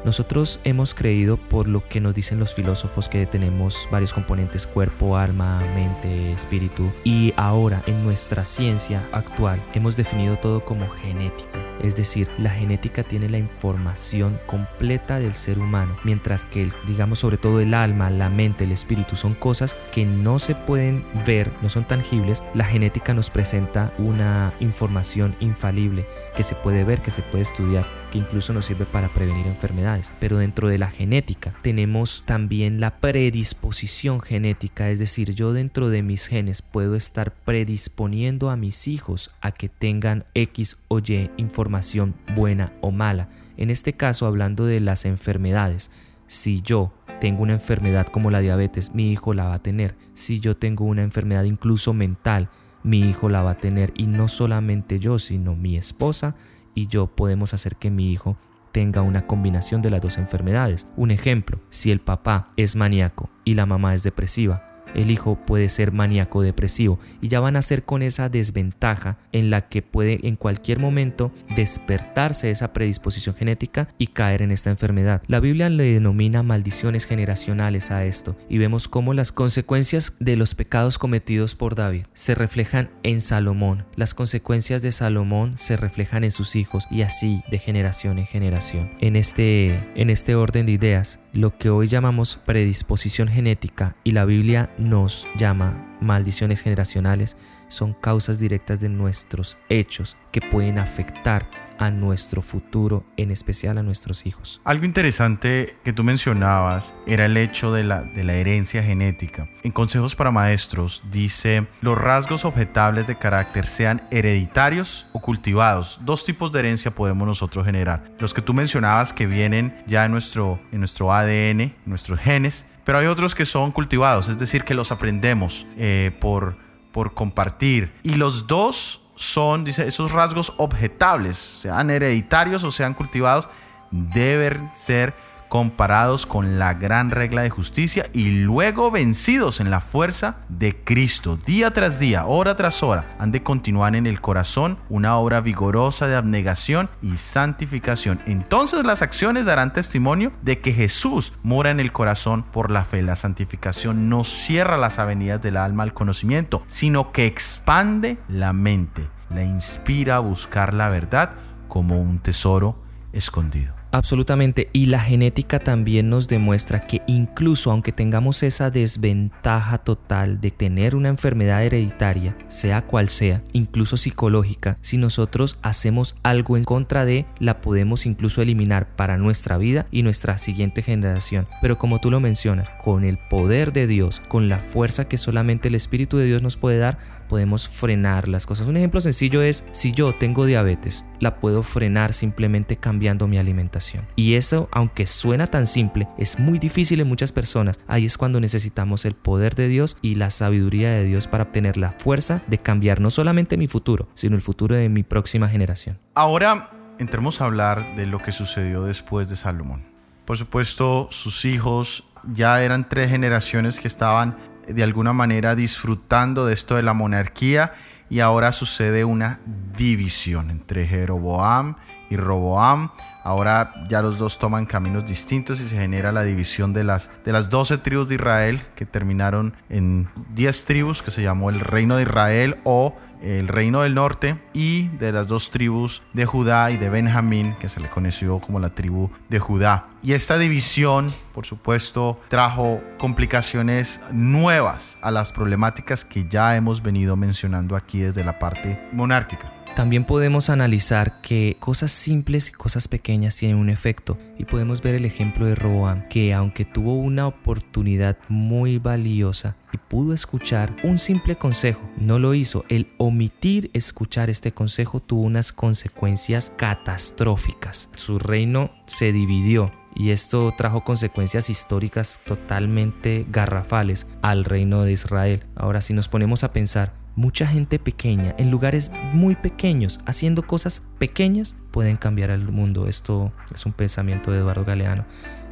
Nosotros 0.05 0.59
hemos 0.63 0.93
creído 0.93 1.37
por 1.37 1.67
lo 1.67 1.87
que 1.87 1.99
nos 1.99 2.15
dicen 2.15 2.39
los 2.39 2.53
filósofos 2.53 3.09
que 3.09 3.25
tenemos 3.25 3.87
varios 3.91 4.13
componentes 4.13 4.67
cuerpo, 4.67 5.17
alma, 5.17 5.61
mente, 5.75 6.31
espíritu 6.31 6.91
y 7.03 7.33
ahora 7.35 7.83
en 7.87 8.03
nuestra 8.03 8.45
ciencia 8.45 9.07
actual 9.11 9.61
hemos 9.73 9.97
definido 9.97 10.37
todo 10.37 10.63
como 10.63 10.87
genética. 10.89 11.67
Es 11.83 11.95
decir, 11.95 12.27
la 12.39 12.49
genética 12.49 13.03
tiene 13.03 13.29
la 13.29 13.37
información 13.37 14.39
completa 14.47 15.19
del 15.19 15.35
ser 15.35 15.59
humano, 15.59 15.95
mientras 16.03 16.45
que, 16.45 16.71
digamos, 16.87 17.19
sobre 17.19 17.37
todo 17.37 17.59
el 17.59 17.73
alma, 17.73 18.09
la 18.09 18.29
mente, 18.29 18.63
el 18.63 18.71
espíritu 18.71 19.15
son 19.15 19.35
cosas 19.35 19.75
que 19.91 20.03
no 20.03 20.39
se 20.39 20.55
pueden 20.55 21.05
ver, 21.25 21.51
no 21.61 21.69
son 21.69 21.85
tangibles. 21.85 22.43
La 22.55 22.65
genética 22.65 23.13
nos 23.13 23.29
presenta 23.29 23.93
una 23.99 24.53
información 24.59 25.35
infalible 25.39 26.07
que 26.35 26.43
se 26.43 26.55
puede 26.55 26.83
ver, 26.83 27.01
que 27.01 27.11
se 27.11 27.21
puede 27.21 27.43
estudiar, 27.43 27.85
que 28.11 28.17
incluso 28.17 28.53
nos 28.53 28.65
sirve 28.65 28.85
para 28.85 29.09
prevenir 29.09 29.47
enfermedades. 29.47 30.13
Pero 30.19 30.37
dentro 30.37 30.67
de 30.67 30.77
la 30.77 30.89
genética 30.89 31.53
tenemos 31.61 32.23
también 32.25 32.79
la 32.79 32.99
predisposición 32.99 34.21
genética, 34.21 34.89
es 34.89 34.99
decir, 34.99 35.33
yo 35.33 35.53
dentro 35.53 35.89
de 35.89 36.03
mis 36.03 36.27
genes 36.27 36.61
puedo 36.61 36.95
estar 36.95 37.31
predisponiendo 37.33 38.49
a 38.49 38.55
mis 38.55 38.87
hijos 38.87 39.31
a 39.41 39.51
que 39.51 39.69
tengan 39.69 40.25
X 40.33 40.77
o 40.87 40.99
Y 40.99 41.29
información 41.37 42.15
buena 42.35 42.73
o 42.81 42.91
mala. 42.91 43.29
En 43.57 43.69
este 43.69 43.93
caso, 43.93 44.25
hablando 44.25 44.65
de 44.65 44.79
las 44.79 45.05
enfermedades, 45.05 45.91
si 46.27 46.61
yo 46.61 46.93
tengo 47.19 47.41
una 47.41 47.53
enfermedad 47.53 48.07
como 48.07 48.29
la 48.29 48.39
diabetes, 48.39 48.93
mi 48.93 49.11
hijo 49.11 49.33
la 49.33 49.45
va 49.45 49.55
a 49.55 49.63
tener. 49.63 49.95
Si 50.13 50.39
yo 50.39 50.55
tengo 50.55 50.85
una 50.85 51.03
enfermedad 51.03 51.43
incluso 51.45 51.93
mental, 51.93 52.49
mi 52.83 52.99
hijo 52.99 53.29
la 53.29 53.41
va 53.41 53.51
a 53.51 53.57
tener. 53.57 53.91
Y 53.95 54.05
no 54.05 54.27
solamente 54.27 54.99
yo, 54.99 55.17
sino 55.19 55.55
mi 55.55 55.77
esposa 55.77 56.35
y 56.77 56.85
yo 56.85 57.07
podemos 57.07 57.55
hacer 57.55 57.75
que 57.75 57.89
mi 57.89 58.11
hijo 58.11 58.37
tenga 58.71 59.01
una 59.01 59.25
combinación 59.25 59.81
de 59.81 59.89
las 59.89 59.99
dos 59.99 60.19
enfermedades. 60.19 60.87
Un 60.95 61.09
ejemplo, 61.09 61.59
si 61.69 61.89
el 61.89 61.99
papá 61.99 62.51
es 62.55 62.75
maníaco 62.75 63.31
y 63.43 63.55
la 63.55 63.65
mamá 63.65 63.95
es 63.95 64.03
depresiva, 64.03 64.66
el 64.95 65.11
hijo 65.11 65.37
puede 65.45 65.69
ser 65.69 65.91
maníaco 65.91 66.41
depresivo 66.41 66.99
y 67.21 67.27
ya 67.27 67.39
van 67.39 67.55
a 67.55 67.61
ser 67.61 67.83
con 67.83 68.01
esa 68.01 68.29
desventaja 68.29 69.17
en 69.31 69.49
la 69.49 69.67
que 69.67 69.81
puede 69.81 70.19
en 70.23 70.35
cualquier 70.35 70.79
momento 70.79 71.31
despertarse 71.55 72.51
esa 72.51 72.73
predisposición 72.73 73.35
genética 73.35 73.87
y 73.97 74.07
caer 74.07 74.41
en 74.41 74.51
esta 74.51 74.69
enfermedad. 74.69 75.21
La 75.27 75.39
Biblia 75.39 75.69
le 75.69 75.83
denomina 75.85 76.43
maldiciones 76.43 77.05
generacionales 77.05 77.91
a 77.91 78.05
esto 78.05 78.37
y 78.49 78.57
vemos 78.57 78.87
cómo 78.87 79.13
las 79.13 79.31
consecuencias 79.31 80.15
de 80.19 80.35
los 80.35 80.55
pecados 80.55 80.97
cometidos 80.97 81.55
por 81.55 81.75
David 81.75 82.05
se 82.13 82.35
reflejan 82.35 82.89
en 83.03 83.21
Salomón. 83.21 83.85
Las 83.95 84.13
consecuencias 84.13 84.81
de 84.81 84.91
Salomón 84.91 85.57
se 85.57 85.77
reflejan 85.77 86.23
en 86.23 86.31
sus 86.31 86.55
hijos 86.55 86.85
y 86.91 87.01
así 87.01 87.43
de 87.49 87.59
generación 87.59 88.19
en 88.19 88.25
generación. 88.25 88.91
En 88.99 89.15
este, 89.15 89.83
en 89.95 90.09
este 90.09 90.35
orden 90.35 90.65
de 90.65 90.73
ideas, 90.73 91.19
lo 91.33 91.57
que 91.57 91.69
hoy 91.69 91.87
llamamos 91.87 92.39
predisposición 92.45 93.27
genética 93.27 93.95
y 94.03 94.11
la 94.11 94.25
Biblia 94.25 94.71
nos 94.77 95.27
llama 95.37 95.97
maldiciones 95.99 96.61
generacionales 96.61 97.37
son 97.67 97.93
causas 97.93 98.39
directas 98.39 98.79
de 98.79 98.89
nuestros 98.89 99.57
hechos 99.69 100.17
que 100.31 100.41
pueden 100.41 100.79
afectar 100.79 101.49
a 101.79 101.91
nuestro 101.91 102.41
futuro, 102.41 103.05
en 103.17 103.31
especial 103.31 103.77
a 103.77 103.83
nuestros 103.83 104.25
hijos. 104.25 104.61
Algo 104.63 104.85
interesante 104.85 105.77
que 105.83 105.93
tú 105.93 106.03
mencionabas 106.03 106.93
era 107.05 107.25
el 107.25 107.37
hecho 107.37 107.71
de 107.71 107.83
la, 107.83 108.01
de 108.01 108.23
la 108.23 108.33
herencia 108.33 108.83
genética. 108.83 109.47
En 109.63 109.71
Consejos 109.71 110.15
para 110.15 110.31
Maestros 110.31 111.03
dice, 111.11 111.67
los 111.81 111.97
rasgos 111.97 112.45
objetables 112.45 113.05
de 113.07 113.17
carácter 113.17 113.67
sean 113.67 114.01
hereditarios 114.11 115.07
o 115.13 115.19
cultivados. 115.19 115.99
Dos 116.03 116.25
tipos 116.25 116.51
de 116.51 116.59
herencia 116.59 116.91
podemos 116.91 117.27
nosotros 117.27 117.65
generar. 117.65 118.11
Los 118.19 118.33
que 118.33 118.41
tú 118.41 118.53
mencionabas 118.53 119.13
que 119.13 119.27
vienen 119.27 119.83
ya 119.85 120.05
en 120.05 120.11
nuestro, 120.11 120.59
en 120.71 120.79
nuestro 120.79 121.13
ADN, 121.13 121.61
en 121.61 121.75
nuestros 121.85 122.19
genes, 122.19 122.65
pero 122.87 122.99
hay 122.99 123.07
otros 123.07 123.35
que 123.35 123.45
son 123.45 123.73
cultivados, 123.73 124.29
es 124.29 124.37
decir, 124.37 124.63
que 124.63 124.73
los 124.73 124.93
aprendemos 124.93 125.67
eh, 125.75 126.15
por, 126.21 126.55
por 126.93 127.13
compartir. 127.13 127.91
Y 128.01 128.15
los 128.15 128.47
dos 128.47 129.01
son, 129.17 129.65
dice, 129.65 129.89
esos 129.89 130.13
rasgos 130.13 130.53
objetables, 130.55 131.37
sean 131.37 131.89
hereditarios 131.89 132.63
o 132.63 132.71
sean 132.71 132.93
cultivados, 132.93 133.49
deben 133.91 134.73
ser 134.73 135.13
comparados 135.49 136.25
con 136.25 136.59
la 136.59 136.73
gran 136.73 137.11
regla 137.11 137.41
de 137.41 137.49
justicia 137.49 138.07
y 138.13 138.29
luego 138.29 138.91
vencidos 138.91 139.59
en 139.59 139.69
la 139.69 139.81
fuerza 139.81 140.37
de 140.49 140.75
Cristo. 140.83 141.37
Día 141.37 141.71
tras 141.71 141.99
día, 141.99 142.25
hora 142.25 142.55
tras 142.55 142.83
hora, 142.83 143.15
han 143.19 143.31
de 143.31 143.43
continuar 143.43 143.95
en 143.95 144.07
el 144.07 144.21
corazón 144.21 144.77
una 144.89 145.17
obra 145.17 145.41
vigorosa 145.41 146.07
de 146.07 146.15
abnegación 146.15 146.89
y 147.01 147.17
santificación. 147.17 148.19
Entonces 148.25 148.83
las 148.83 149.01
acciones 149.01 149.45
darán 149.45 149.73
testimonio 149.73 150.31
de 150.41 150.59
que 150.59 150.73
Jesús 150.73 151.33
mora 151.43 151.71
en 151.71 151.79
el 151.79 151.91
corazón 151.91 152.43
por 152.43 152.71
la 152.71 152.85
fe. 152.85 153.01
La 153.01 153.15
santificación 153.15 154.09
no 154.09 154.23
cierra 154.23 154.77
las 154.77 154.99
avenidas 154.99 155.41
del 155.41 155.57
alma 155.57 155.83
al 155.83 155.93
conocimiento, 155.93 156.63
sino 156.67 157.11
que 157.11 157.25
expande 157.25 158.17
la 158.27 158.53
mente, 158.53 159.07
la 159.29 159.43
inspira 159.43 160.17
a 160.17 160.19
buscar 160.19 160.73
la 160.73 160.89
verdad 160.89 161.31
como 161.67 161.99
un 161.99 162.19
tesoro 162.19 162.81
escondido. 163.13 163.76
Absolutamente, 163.91 164.69
y 164.73 164.87
la 164.87 164.99
genética 164.99 165.59
también 165.59 166.09
nos 166.09 166.27
demuestra 166.27 166.87
que 166.87 167.01
incluso 167.07 167.71
aunque 167.71 167.93
tengamos 167.93 168.43
esa 168.43 168.69
desventaja 168.69 169.77
total 169.77 170.41
de 170.41 170.51
tener 170.51 170.95
una 170.95 171.09
enfermedad 171.09 171.63
hereditaria, 171.63 172.37
sea 172.47 172.85
cual 172.85 173.07
sea, 173.07 173.43
incluso 173.53 173.95
psicológica, 173.95 174.77
si 174.81 174.97
nosotros 174.97 175.57
hacemos 175.61 176.17
algo 176.23 176.57
en 176.57 176.65
contra 176.65 177.05
de, 177.05 177.25
la 177.39 177.61
podemos 177.61 178.05
incluso 178.05 178.41
eliminar 178.41 178.95
para 178.95 179.17
nuestra 179.17 179.57
vida 179.57 179.87
y 179.89 180.03
nuestra 180.03 180.37
siguiente 180.37 180.81
generación. 180.81 181.47
Pero 181.61 181.77
como 181.77 181.99
tú 181.99 182.11
lo 182.11 182.19
mencionas, 182.19 182.69
con 182.83 183.05
el 183.05 183.17
poder 183.17 183.71
de 183.71 183.87
Dios, 183.87 184.21
con 184.27 184.49
la 184.49 184.59
fuerza 184.59 185.07
que 185.07 185.17
solamente 185.17 185.69
el 185.69 185.75
Espíritu 185.75 186.17
de 186.17 186.25
Dios 186.25 186.41
nos 186.41 186.57
puede 186.57 186.77
dar, 186.77 186.97
podemos 187.29 187.69
frenar 187.69 188.27
las 188.27 188.45
cosas. 188.45 188.67
Un 188.67 188.77
ejemplo 188.77 188.99
sencillo 188.99 189.41
es, 189.41 189.65
si 189.71 189.93
yo 189.93 190.13
tengo 190.13 190.45
diabetes, 190.45 191.05
la 191.19 191.39
puedo 191.39 191.63
frenar 191.63 192.13
simplemente 192.13 192.75
cambiando 192.77 193.27
mi 193.27 193.37
alimentación 193.37 193.76
y 194.15 194.35
eso, 194.35 194.69
aunque 194.71 195.05
suena 195.05 195.47
tan 195.47 195.67
simple, 195.67 196.07
es 196.17 196.39
muy 196.39 196.59
difícil 196.59 196.99
en 196.99 197.07
muchas 197.07 197.31
personas. 197.31 197.79
Ahí 197.87 198.05
es 198.05 198.17
cuando 198.17 198.39
necesitamos 198.39 199.05
el 199.05 199.13
poder 199.13 199.55
de 199.55 199.67
Dios 199.67 199.97
y 200.01 200.15
la 200.15 200.29
sabiduría 200.29 200.91
de 200.91 201.03
Dios 201.03 201.27
para 201.27 201.43
obtener 201.43 201.77
la 201.77 201.91
fuerza 201.91 202.41
de 202.47 202.57
cambiar 202.57 203.01
no 203.01 203.11
solamente 203.11 203.57
mi 203.57 203.67
futuro, 203.67 204.07
sino 204.13 204.35
el 204.35 204.41
futuro 204.41 204.75
de 204.75 204.89
mi 204.89 205.03
próxima 205.03 205.47
generación. 205.47 205.99
Ahora 206.15 206.71
entremos 206.99 207.41
a 207.41 207.45
hablar 207.45 207.95
de 207.95 208.05
lo 208.05 208.21
que 208.21 208.31
sucedió 208.31 208.83
después 208.83 209.29
de 209.29 209.35
Salomón. 209.35 209.85
Por 210.25 210.37
supuesto, 210.37 211.07
sus 211.11 211.45
hijos 211.45 212.03
ya 212.33 212.61
eran 212.63 212.89
tres 212.89 213.09
generaciones 213.09 213.79
que 213.79 213.87
estaban 213.87 214.37
de 214.67 214.83
alguna 214.83 215.13
manera 215.13 215.55
disfrutando 215.55 216.45
de 216.45 216.53
esto 216.53 216.75
de 216.75 216.83
la 216.83 216.93
monarquía 216.93 217.73
y 218.09 218.19
ahora 218.19 218.51
sucede 218.51 219.05
una 219.05 219.39
división 219.77 220.49
entre 220.49 220.87
Jeroboam 220.87 221.75
y 222.09 222.17
Roboam. 222.17 222.91
Ahora 223.27 223.73
ya 223.89 224.01
los 224.01 224.17
dos 224.17 224.39
toman 224.39 224.65
caminos 224.65 225.05
distintos 225.05 225.59
y 225.59 225.67
se 225.67 225.75
genera 225.75 226.13
la 226.13 226.23
división 226.23 226.71
de 226.71 226.85
las, 226.85 227.09
de 227.25 227.33
las 227.33 227.49
12 227.49 227.79
tribus 227.79 228.07
de 228.07 228.15
Israel 228.15 228.63
que 228.73 228.85
terminaron 228.85 229.53
en 229.67 230.07
10 230.33 230.63
tribus 230.63 231.01
que 231.01 231.11
se 231.11 231.23
llamó 231.23 231.49
el 231.49 231.59
reino 231.59 231.97
de 231.97 232.03
Israel 232.03 232.57
o 232.63 232.95
el 233.21 233.49
reino 233.49 233.81
del 233.81 233.95
norte 233.95 234.39
y 234.53 234.87
de 234.99 235.11
las 235.11 235.27
dos 235.27 235.51
tribus 235.51 236.03
de 236.13 236.25
Judá 236.25 236.71
y 236.71 236.77
de 236.77 236.89
Benjamín 236.89 237.57
que 237.59 237.67
se 237.67 237.81
le 237.81 237.89
conoció 237.89 238.39
como 238.39 238.61
la 238.61 238.69
tribu 238.69 239.09
de 239.27 239.39
Judá. 239.39 239.87
Y 240.01 240.13
esta 240.13 240.37
división, 240.37 241.13
por 241.33 241.45
supuesto, 241.45 242.21
trajo 242.29 242.79
complicaciones 242.97 243.99
nuevas 244.09 244.97
a 245.01 245.11
las 245.11 245.33
problemáticas 245.33 246.05
que 246.05 246.29
ya 246.29 246.55
hemos 246.55 246.81
venido 246.81 247.17
mencionando 247.17 247.75
aquí 247.75 247.99
desde 247.99 248.23
la 248.23 248.39
parte 248.39 248.87
monárquica. 248.93 249.56
También 249.77 250.05
podemos 250.05 250.49
analizar 250.49 251.21
que 251.21 251.55
cosas 251.59 251.91
simples 251.91 252.49
y 252.49 252.51
cosas 252.51 252.87
pequeñas 252.87 253.35
tienen 253.35 253.57
un 253.57 253.69
efecto 253.69 254.17
y 254.39 254.45
podemos 254.45 254.81
ver 254.81 254.95
el 254.95 255.05
ejemplo 255.05 255.45
de 255.45 255.53
Roboam 255.53 256.09
que 256.09 256.33
aunque 256.33 256.65
tuvo 256.65 256.95
una 256.95 257.27
oportunidad 257.27 258.17
muy 258.27 258.79
valiosa 258.79 259.55
y 259.71 259.77
pudo 259.77 260.15
escuchar 260.15 260.75
un 260.81 260.97
simple 260.97 261.37
consejo, 261.37 261.87
no 261.95 262.17
lo 262.17 262.33
hizo. 262.33 262.65
El 262.69 262.87
omitir 262.97 263.69
escuchar 263.75 264.31
este 264.31 264.51
consejo 264.51 264.99
tuvo 264.99 265.21
unas 265.21 265.51
consecuencias 265.51 266.51
catastróficas. 266.57 267.91
Su 267.93 268.17
reino 268.17 268.71
se 268.87 269.11
dividió 269.11 269.71
y 269.97 270.11
esto 270.11 270.53
trajo 270.55 270.83
consecuencias 270.83 271.49
históricas 271.49 272.19
totalmente 272.23 273.25
garrafales 273.29 274.07
al 274.21 274.45
reino 274.45 274.83
de 274.83 274.91
Israel. 274.91 275.43
Ahora 275.55 275.81
si 275.81 275.93
nos 275.93 276.07
ponemos 276.07 276.43
a 276.43 276.53
pensar, 276.53 276.93
mucha 277.15 277.47
gente 277.47 277.79
pequeña, 277.79 278.35
en 278.37 278.51
lugares 278.51 278.91
muy 279.11 279.35
pequeños, 279.35 279.99
haciendo 280.05 280.45
cosas 280.45 280.83
pequeñas, 280.99 281.55
pueden 281.71 281.97
cambiar 281.97 282.29
el 282.29 282.47
mundo. 282.47 282.87
Esto 282.87 283.33
es 283.55 283.65
un 283.65 283.73
pensamiento 283.73 284.31
de 284.31 284.37
Eduardo 284.37 284.65
Galeano 284.65 285.03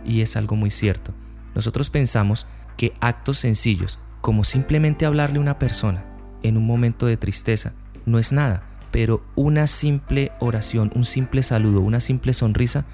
y 0.05 0.21
es 0.21 0.37
algo 0.37 0.55
muy 0.55 0.69
cierto. 0.69 1.11
Nosotros 1.55 1.89
pensamos 1.89 2.45
que 2.77 2.93
actos 3.01 3.39
sencillos, 3.39 3.97
como 4.21 4.43
simplemente 4.43 5.07
hablarle 5.07 5.39
a 5.39 5.41
una 5.41 5.57
persona 5.57 6.05
en 6.43 6.57
un 6.57 6.67
momento 6.67 7.07
de 7.07 7.17
tristeza, 7.17 7.73
no 8.05 8.19
es 8.19 8.31
nada, 8.31 8.63
pero 8.91 9.25
una 9.33 9.65
simple 9.65 10.31
oración, 10.39 10.91
un 10.93 11.05
simple 11.05 11.41
saludo, 11.41 11.81
una 11.81 11.99
simple 11.99 12.33
sonrisa, 12.35 12.85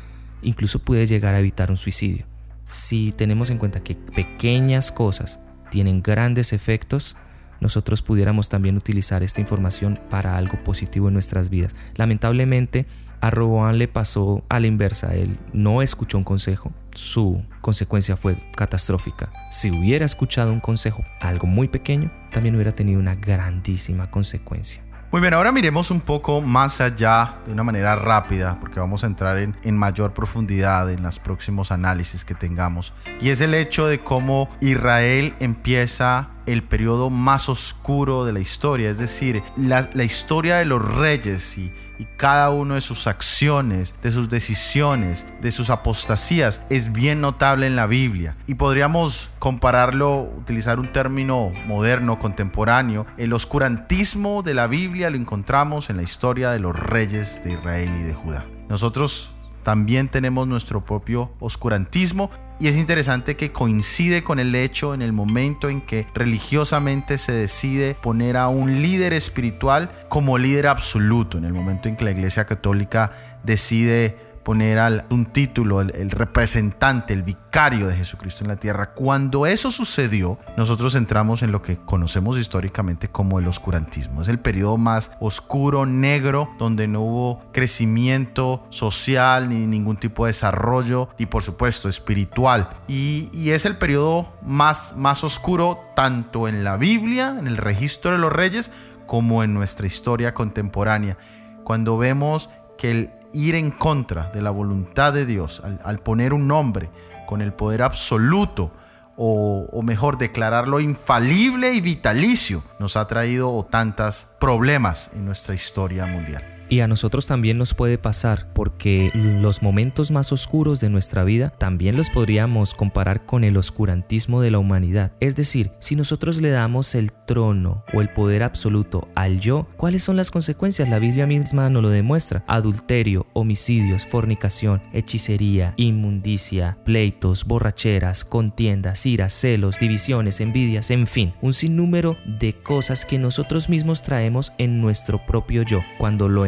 incluso 0.42 0.80
puede 0.80 1.08
llegar 1.08 1.36
a 1.36 1.40
evitar 1.40 1.72
un 1.72 1.78
suicidio. 1.78 2.26
Si 2.66 3.12
tenemos 3.12 3.50
en 3.50 3.58
cuenta 3.58 3.84
que 3.84 3.96
pequeñas 3.96 4.92
cosas 4.92 5.40
tienen 5.70 6.02
grandes 6.02 6.54
efectos, 6.54 7.16
nosotros 7.60 8.02
pudiéramos 8.02 8.50
también 8.50 8.76
utilizar 8.76 9.24
esta 9.24 9.40
información 9.40 10.00
para 10.10 10.38
algo 10.38 10.64
positivo 10.64 11.08
en 11.08 11.14
nuestras 11.14 11.50
vidas. 11.50 11.76
Lamentablemente, 11.96 12.88
a 13.22 13.30
Roboán 13.30 13.78
le 13.78 13.88
pasó 13.88 14.44
a 14.50 14.60
la 14.60 14.68
inversa. 14.68 15.14
Él 15.14 15.38
no 15.54 15.84
escuchó 15.84 16.18
un 16.18 16.24
consejo. 16.24 16.74
Su 16.96 17.44
consecuencia 17.62 18.18
fue 18.18 18.36
catastrófica. 18.56 19.32
Si 19.52 19.70
hubiera 19.70 20.06
escuchado 20.06 20.52
un 20.52 20.60
consejo, 20.60 21.04
algo 21.20 21.46
muy 21.46 21.68
pequeño, 21.68 22.12
también 22.34 22.56
hubiera 22.56 22.74
tenido 22.74 23.00
una 23.00 23.14
grandísima 23.14 24.10
consecuencia. 24.10 24.82
Muy 25.12 25.20
bien, 25.20 25.34
ahora 25.34 25.52
miremos 25.52 25.92
un 25.92 26.00
poco 26.00 26.40
más 26.40 26.80
allá 26.80 27.36
de 27.46 27.52
una 27.52 27.66
manera 27.66 27.98
rápida, 27.98 28.58
porque 28.62 28.80
vamos 28.80 29.04
a 29.04 29.08
entrar 29.08 29.40
en, 29.40 29.58
en, 29.62 29.78
mayor 29.78 30.14
profundidad 30.14 30.90
en 30.90 31.04
los 31.04 31.20
próximos 31.20 31.70
análisis 31.74 32.24
que 32.24 32.34
tengamos. 32.34 32.94
Y 33.20 33.32
es 33.32 33.42
el 33.42 33.54
hecho 33.54 33.88
de 33.88 34.00
cómo 34.00 34.50
Israel 34.62 35.36
empieza 35.42 36.30
el 36.46 36.64
periodo 36.64 37.10
más 37.10 37.50
oscuro 37.50 38.24
de 38.24 38.32
la 38.32 38.40
historia, 38.40 38.90
es 38.90 39.00
decir, 39.00 39.44
la, 39.58 39.90
la 39.94 40.06
historia 40.06 40.56
de 40.56 40.66
los 40.66 40.82
reyes 40.82 41.58
y, 41.58 41.74
y 42.02 42.08
cada 42.18 42.50
uno 42.50 42.74
de 42.74 42.82
sus 42.82 43.06
acciones, 43.06 43.94
de 44.02 44.10
sus 44.10 44.28
decisiones, 44.28 45.28
de 45.40 45.52
sus 45.52 45.70
apostasías 45.70 46.60
es 46.72 46.92
bien 46.92 47.22
notable 47.22 47.68
en 47.68 47.76
la 47.76 47.86
Biblia. 47.86 48.36
Y 48.48 48.56
podríamos 48.56 49.30
compararlo, 49.38 50.22
utilizar 50.36 50.80
un 50.80 50.92
término 50.92 51.52
moderno, 51.68 52.18
contemporáneo, 52.18 53.06
el 53.18 53.34
oscurantismo 53.34 54.42
de 54.42 54.56
la 54.56 54.66
Biblia 54.66 55.12
lo 55.12 55.18
encontramos 55.18 55.92
en 55.92 55.98
la 55.98 56.04
historia 56.04 56.50
de 56.50 56.58
los 56.58 56.76
reyes 56.76 57.44
de 57.44 57.54
Israel 57.54 57.94
y 57.96 58.02
de 58.02 58.16
Judá. 58.16 58.46
Nosotros 58.68 59.32
también 59.64 60.10
tenemos 60.10 60.48
nuestro 60.48 60.84
propio 60.84 61.32
oscurantismo. 61.40 62.30
Y 62.60 62.68
es 62.68 62.76
interesante 62.76 63.36
que 63.36 63.52
coincide 63.52 64.24
con 64.24 64.40
el 64.40 64.54
hecho 64.54 64.94
en 64.94 65.02
el 65.02 65.14
momento 65.14 65.68
en 65.70 65.82
que 65.82 66.06
religiosamente 66.14 67.18
se 67.18 67.32
decide 67.32 67.96
poner 67.96 68.38
a 68.38 68.50
un 68.50 68.82
líder 68.84 69.14
espiritual 69.14 69.92
como 70.10 70.38
líder 70.38 70.68
absoluto, 70.68 71.40
en 71.40 71.46
el 71.46 71.54
momento 71.54 71.90
en 71.90 71.98
que 71.98 72.06
la 72.06 72.12
Iglesia 72.12 72.46
Católica 72.46 73.40
decide 73.44 74.31
poner 74.44 74.80
al, 74.80 75.06
un 75.10 75.26
título, 75.26 75.82
el, 75.82 76.12
representante, 76.12 77.14
el 77.14 77.24
vicario 77.24 77.88
de 77.88 77.96
Jesucristo 77.96 78.44
en 78.44 78.50
la 78.50 78.56
tierra. 78.56 78.94
Cuando 78.94 79.46
eso 79.46 79.72
sucedió, 79.72 80.40
nosotros 80.58 80.96
entramos 80.96 81.44
en 81.44 81.52
lo 81.52 81.62
que 81.62 81.78
conocemos 81.78 82.38
históricamente 82.38 83.10
como 83.10 83.40
el 83.40 83.48
oscurantismo. 83.48 84.22
Es 84.22 84.28
el 84.28 84.40
periodo 84.40 84.78
más 84.78 85.12
oscuro, 85.20 85.86
negro, 85.86 86.50
donde 86.58 86.88
no 86.88 87.02
hubo 87.02 87.42
crecimiento 87.52 88.66
social 88.70 89.50
ni 89.50 89.68
ningún 89.68 89.98
tipo 89.98 90.26
de 90.26 90.30
desarrollo 90.30 91.10
y 91.18 91.28
por 91.28 91.44
supuesto 91.44 91.90
espiritual. 91.90 92.70
Y, 92.88 93.30
y 93.34 93.52
es 93.52 93.66
el 93.66 93.78
periodo 93.78 94.34
más, 94.42 94.96
más 94.96 95.24
oscuro 95.24 95.80
tanto 95.96 96.48
en 96.48 96.64
la 96.64 96.78
Biblia, 96.78 97.36
en 97.40 97.48
el 97.48 97.58
registro 97.58 98.12
de 98.12 98.18
los 98.18 98.34
reyes, 98.34 98.72
como 99.06 99.44
en 99.44 99.54
nuestra 99.54 99.88
historia 99.88 100.34
contemporánea. 100.34 101.18
Cuando 101.64 101.98
vemos 101.98 102.50
que 102.78 102.92
el 102.92 103.21
ir 103.34 103.56
en 103.56 103.72
contra 103.72 104.30
de 104.32 104.42
la 104.42 104.52
voluntad 104.52 105.14
de 105.14 105.26
Dios, 105.26 105.62
al, 105.84 106.00
poner 106.00 106.34
un 106.34 106.48
nombre 106.48 106.90
con 107.28 107.42
el 107.42 107.54
poder 107.54 107.82
absoluto, 107.82 108.72
o, 109.18 109.68
o, 109.72 109.82
mejor 109.84 110.18
declararlo 110.18 110.80
infalible 110.80 111.74
y 111.74 111.82
vitalicio, 111.82 112.64
nos 112.80 112.96
ha 112.96 113.08
traído 113.08 113.68
tantos 113.70 114.28
problemas 114.40 115.12
en 115.14 115.26
nuestra 115.26 115.54
historia 115.54 116.06
mundial. 116.06 116.51
Y 116.72 116.80
a 116.80 116.88
nosotros 116.88 117.28
también 117.28 117.58
nos 117.58 117.74
puede 117.74 117.98
pasar 117.98 118.48
porque 118.54 119.12
los 119.14 119.62
momentos 119.62 120.10
más 120.10 120.32
oscuros 120.32 120.80
de 120.80 120.90
nuestra 120.90 121.26
vida 121.26 121.50
también 121.50 121.98
los 121.98 122.10
podríamos 122.10 122.74
comparar 122.74 123.26
con 123.26 123.44
el 123.44 123.58
oscurantismo 123.58 124.40
de 124.40 124.52
la 124.52 124.60
humanidad. 124.60 125.12
Es 125.20 125.36
decir, 125.36 125.74
si 125.80 125.98
nosotros 125.98 126.40
le 126.40 126.50
damos 126.50 126.96
el 126.96 127.12
trono 127.12 127.84
o 127.92 128.00
el 128.00 128.08
poder 128.14 128.42
absoluto 128.42 129.10
al 129.16 129.42
yo, 129.42 129.68
¿cuáles 129.76 130.04
son 130.04 130.16
las 130.16 130.32
consecuencias? 130.32 130.88
La 130.88 131.00
Biblia 131.00 131.28
misma 131.28 131.70
nos 131.70 131.82
lo 131.82 131.90
demuestra. 131.90 132.46
Adulterio, 132.48 133.28
homicidios, 133.34 134.06
fornicación, 134.06 134.82
hechicería, 134.94 135.74
inmundicia, 135.76 136.78
pleitos, 136.86 137.44
borracheras, 137.44 138.24
contiendas, 138.24 139.06
iras, 139.06 139.34
celos, 139.34 139.78
divisiones, 139.78 140.40
envidias, 140.40 140.90
en 140.90 141.06
fin, 141.06 141.34
un 141.42 141.52
sinnúmero 141.52 142.16
de 142.26 142.54
cosas 142.54 143.04
que 143.04 143.20
nosotros 143.20 143.68
mismos 143.68 144.04
traemos 144.04 144.54
en 144.58 144.80
nuestro 144.80 145.26
propio 145.26 145.64
yo. 145.64 145.82
Cuando 145.98 146.30
lo 146.30 146.46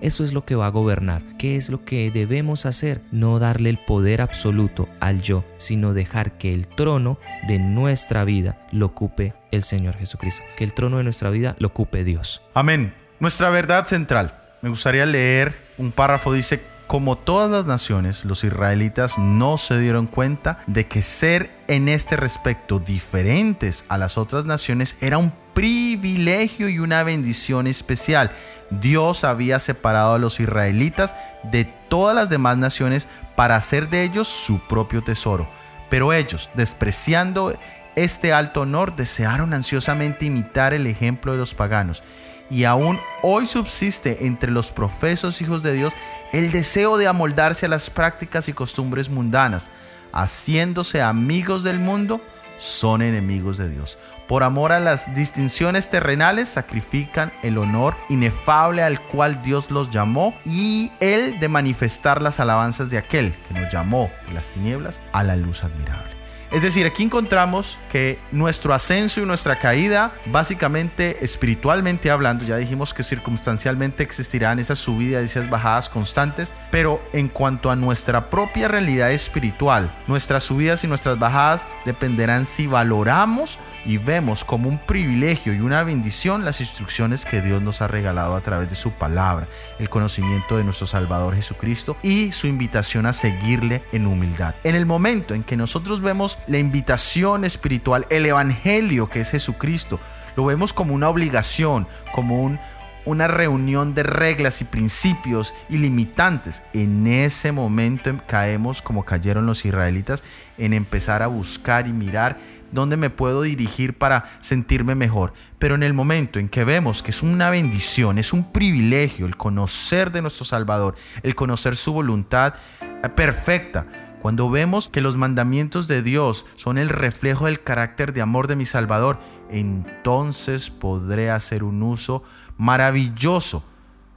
eso 0.00 0.24
es 0.24 0.32
lo 0.32 0.44
que 0.44 0.54
va 0.54 0.66
a 0.66 0.70
gobernar. 0.70 1.22
¿Qué 1.38 1.56
es 1.56 1.70
lo 1.70 1.84
que 1.84 2.10
debemos 2.10 2.66
hacer? 2.66 3.00
No 3.10 3.38
darle 3.38 3.70
el 3.70 3.78
poder 3.78 4.20
absoluto 4.20 4.88
al 5.00 5.22
yo, 5.22 5.44
sino 5.58 5.94
dejar 5.94 6.32
que 6.38 6.52
el 6.52 6.66
trono 6.68 7.18
de 7.48 7.58
nuestra 7.58 8.24
vida 8.24 8.58
lo 8.72 8.86
ocupe 8.86 9.34
el 9.50 9.62
Señor 9.62 9.96
Jesucristo. 9.96 10.42
Que 10.56 10.64
el 10.64 10.74
trono 10.74 10.98
de 10.98 11.04
nuestra 11.04 11.30
vida 11.30 11.56
lo 11.58 11.68
ocupe 11.68 12.04
Dios. 12.04 12.42
Amén. 12.54 12.94
Nuestra 13.20 13.50
verdad 13.50 13.86
central. 13.86 14.38
Me 14.60 14.68
gustaría 14.68 15.06
leer 15.06 15.56
un 15.78 15.92
párrafo, 15.92 16.32
dice, 16.32 16.60
como 16.86 17.16
todas 17.16 17.50
las 17.50 17.64
naciones, 17.64 18.24
los 18.26 18.44
israelitas 18.44 19.18
no 19.18 19.56
se 19.56 19.78
dieron 19.78 20.06
cuenta 20.06 20.62
de 20.66 20.86
que 20.88 21.00
ser 21.00 21.50
en 21.66 21.88
este 21.88 22.16
respecto 22.16 22.78
diferentes 22.78 23.84
a 23.88 23.96
las 23.96 24.18
otras 24.18 24.44
naciones 24.44 24.96
era 25.00 25.16
un 25.16 25.32
privilegio 25.54 26.68
y 26.68 26.78
una 26.78 27.02
bendición 27.02 27.66
especial. 27.66 28.32
Dios 28.70 29.24
había 29.24 29.58
separado 29.58 30.14
a 30.14 30.18
los 30.18 30.40
israelitas 30.40 31.14
de 31.42 31.64
todas 31.64 32.14
las 32.14 32.28
demás 32.28 32.56
naciones 32.56 33.08
para 33.36 33.56
hacer 33.56 33.88
de 33.88 34.04
ellos 34.04 34.28
su 34.28 34.60
propio 34.60 35.02
tesoro. 35.02 35.48
Pero 35.90 36.12
ellos, 36.12 36.48
despreciando 36.54 37.54
este 37.96 38.32
alto 38.32 38.62
honor, 38.62 38.96
desearon 38.96 39.52
ansiosamente 39.52 40.24
imitar 40.24 40.72
el 40.72 40.86
ejemplo 40.86 41.32
de 41.32 41.38
los 41.38 41.54
paganos. 41.54 42.02
Y 42.50 42.64
aún 42.64 43.00
hoy 43.22 43.46
subsiste 43.46 44.26
entre 44.26 44.50
los 44.50 44.70
profesos 44.70 45.40
hijos 45.40 45.62
de 45.62 45.72
Dios 45.72 45.94
el 46.32 46.50
deseo 46.50 46.98
de 46.98 47.08
amoldarse 47.08 47.66
a 47.66 47.68
las 47.68 47.90
prácticas 47.90 48.48
y 48.48 48.52
costumbres 48.52 49.08
mundanas, 49.08 49.68
haciéndose 50.12 51.00
amigos 51.00 51.62
del 51.62 51.78
mundo, 51.78 52.20
son 52.58 53.02
enemigos 53.02 53.56
de 53.56 53.68
Dios. 53.68 53.98
Por 54.28 54.44
amor 54.44 54.72
a 54.72 54.80
las 54.80 55.14
distinciones 55.14 55.90
terrenales, 55.90 56.48
sacrifican 56.48 57.32
el 57.42 57.58
honor 57.58 57.96
inefable 58.08 58.82
al 58.82 59.00
cual 59.00 59.42
Dios 59.42 59.70
los 59.70 59.90
llamó 59.90 60.34
y 60.44 60.92
el 61.00 61.40
de 61.40 61.48
manifestar 61.48 62.22
las 62.22 62.40
alabanzas 62.40 62.88
de 62.88 62.98
aquel 62.98 63.34
que 63.48 63.54
nos 63.54 63.72
llamó 63.72 64.10
de 64.28 64.34
las 64.34 64.48
tinieblas 64.48 65.00
a 65.12 65.22
la 65.24 65.36
luz 65.36 65.64
admirable. 65.64 66.21
Es 66.52 66.60
decir, 66.60 66.86
aquí 66.86 67.02
encontramos 67.02 67.78
que 67.90 68.18
nuestro 68.30 68.74
ascenso 68.74 69.22
y 69.22 69.24
nuestra 69.24 69.58
caída, 69.58 70.12
básicamente 70.26 71.24
espiritualmente 71.24 72.10
hablando, 72.10 72.44
ya 72.44 72.58
dijimos 72.58 72.92
que 72.92 73.02
circunstancialmente 73.02 74.02
existirán 74.02 74.58
esas 74.58 74.78
subidas 74.78 75.22
y 75.22 75.24
esas 75.24 75.48
bajadas 75.48 75.88
constantes, 75.88 76.52
pero 76.70 77.02
en 77.14 77.28
cuanto 77.28 77.70
a 77.70 77.76
nuestra 77.76 78.28
propia 78.28 78.68
realidad 78.68 79.12
espiritual, 79.12 79.96
nuestras 80.06 80.44
subidas 80.44 80.84
y 80.84 80.88
nuestras 80.88 81.18
bajadas 81.18 81.66
dependerán 81.86 82.44
si 82.44 82.66
valoramos 82.66 83.58
y 83.84 83.96
vemos 83.96 84.44
como 84.44 84.68
un 84.68 84.78
privilegio 84.78 85.54
y 85.54 85.60
una 85.60 85.82
bendición 85.82 86.44
las 86.44 86.60
instrucciones 86.60 87.24
que 87.24 87.40
Dios 87.40 87.62
nos 87.62 87.82
ha 87.82 87.88
regalado 87.88 88.34
a 88.36 88.40
través 88.42 88.68
de 88.68 88.76
su 88.76 88.92
palabra, 88.92 89.48
el 89.78 89.88
conocimiento 89.88 90.56
de 90.56 90.64
nuestro 90.64 90.86
Salvador 90.86 91.34
Jesucristo 91.34 91.96
y 92.02 92.32
su 92.32 92.46
invitación 92.46 93.06
a 93.06 93.12
seguirle 93.12 93.82
en 93.92 94.06
humildad. 94.06 94.54
En 94.64 94.74
el 94.74 94.86
momento 94.86 95.34
en 95.34 95.42
que 95.42 95.56
nosotros 95.56 96.00
vemos 96.00 96.38
la 96.46 96.58
invitación 96.58 97.44
espiritual, 97.44 98.06
el 98.10 98.26
Evangelio 98.26 99.08
que 99.08 99.20
es 99.20 99.30
Jesucristo, 99.30 100.00
lo 100.36 100.44
vemos 100.44 100.72
como 100.72 100.94
una 100.94 101.08
obligación, 101.08 101.86
como 102.14 102.42
un, 102.42 102.58
una 103.04 103.28
reunión 103.28 103.94
de 103.94 104.02
reglas 104.02 104.60
y 104.60 104.64
principios 104.64 105.54
ilimitantes. 105.68 106.62
En 106.72 107.06
ese 107.06 107.52
momento 107.52 108.18
caemos 108.26 108.82
como 108.82 109.04
cayeron 109.04 109.46
los 109.46 109.64
israelitas 109.64 110.22
en 110.58 110.72
empezar 110.72 111.22
a 111.22 111.26
buscar 111.26 111.86
y 111.86 111.92
mirar 111.92 112.38
dónde 112.72 112.96
me 112.96 113.10
puedo 113.10 113.42
dirigir 113.42 113.96
para 113.96 114.24
sentirme 114.40 114.94
mejor. 114.94 115.34
Pero 115.58 115.74
en 115.74 115.82
el 115.82 115.92
momento 115.92 116.38
en 116.38 116.48
que 116.48 116.64
vemos 116.64 117.02
que 117.02 117.10
es 117.10 117.22
una 117.22 117.50
bendición, 117.50 118.18
es 118.18 118.32
un 118.32 118.50
privilegio 118.50 119.26
el 119.26 119.36
conocer 119.36 120.10
de 120.10 120.22
nuestro 120.22 120.44
Salvador, 120.44 120.96
el 121.22 121.34
conocer 121.34 121.76
su 121.76 121.92
voluntad 121.92 122.54
eh, 122.80 123.08
perfecta, 123.10 123.86
cuando 124.22 124.48
vemos 124.48 124.86
que 124.86 125.00
los 125.00 125.16
mandamientos 125.16 125.88
de 125.88 126.00
Dios 126.00 126.46
son 126.54 126.78
el 126.78 126.90
reflejo 126.90 127.46
del 127.46 127.64
carácter 127.64 128.12
de 128.12 128.22
amor 128.22 128.46
de 128.46 128.54
mi 128.54 128.64
Salvador, 128.64 129.18
entonces 129.50 130.70
podré 130.70 131.28
hacer 131.28 131.64
un 131.64 131.82
uso 131.82 132.22
maravilloso 132.56 133.64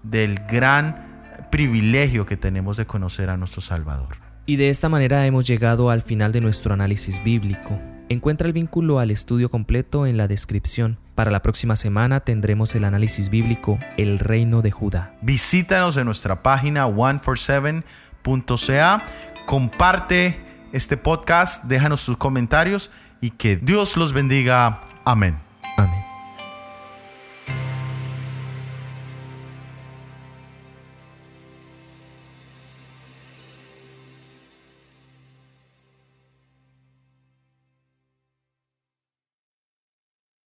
del 0.04 0.42
gran 0.48 1.48
privilegio 1.50 2.28
que 2.28 2.38
tenemos 2.38 2.78
de 2.78 2.86
conocer 2.86 3.32
a 3.32 3.38
nuestro 3.38 3.64
Salvador. 3.64 4.18
Y 4.46 4.58
de 4.58 4.70
esta 4.70 4.90
manera 4.90 5.26
hemos 5.26 5.48
llegado 5.48 5.90
al 5.90 6.04
final 6.04 6.32
de 6.32 6.42
nuestro 6.42 6.76
análisis 6.76 7.24
bíblico. 7.24 7.80
Encuentra 8.08 8.46
el 8.46 8.54
vínculo 8.54 9.00
al 9.00 9.10
estudio 9.10 9.50
completo 9.50 10.06
en 10.06 10.18
la 10.18 10.28
descripción. 10.28 11.00
Para 11.16 11.32
la 11.32 11.42
próxima 11.42 11.76
semana 11.76 12.20
tendremos 12.20 12.76
el 12.76 12.84
análisis 12.84 13.32
bíblico 13.32 13.80
El 13.98 14.20
Reino 14.20 14.62
de 14.62 14.70
Judá. 14.70 15.16
Visítanos 15.24 15.98
en 15.98 16.06
nuestra 16.06 16.44
página 16.44 16.86
147.ca. 16.86 19.34
Comparte 19.46 20.40
este 20.72 20.98
podcast, 20.98 21.64
déjanos 21.66 22.06
tus 22.06 22.18
comentarios 22.18 22.92
y 23.22 23.32
que 23.32 23.56
Dios 23.56 23.98
los 23.98 24.14
bendiga. 24.14 24.82
Amén. 25.04 25.40
Amén. 25.78 26.05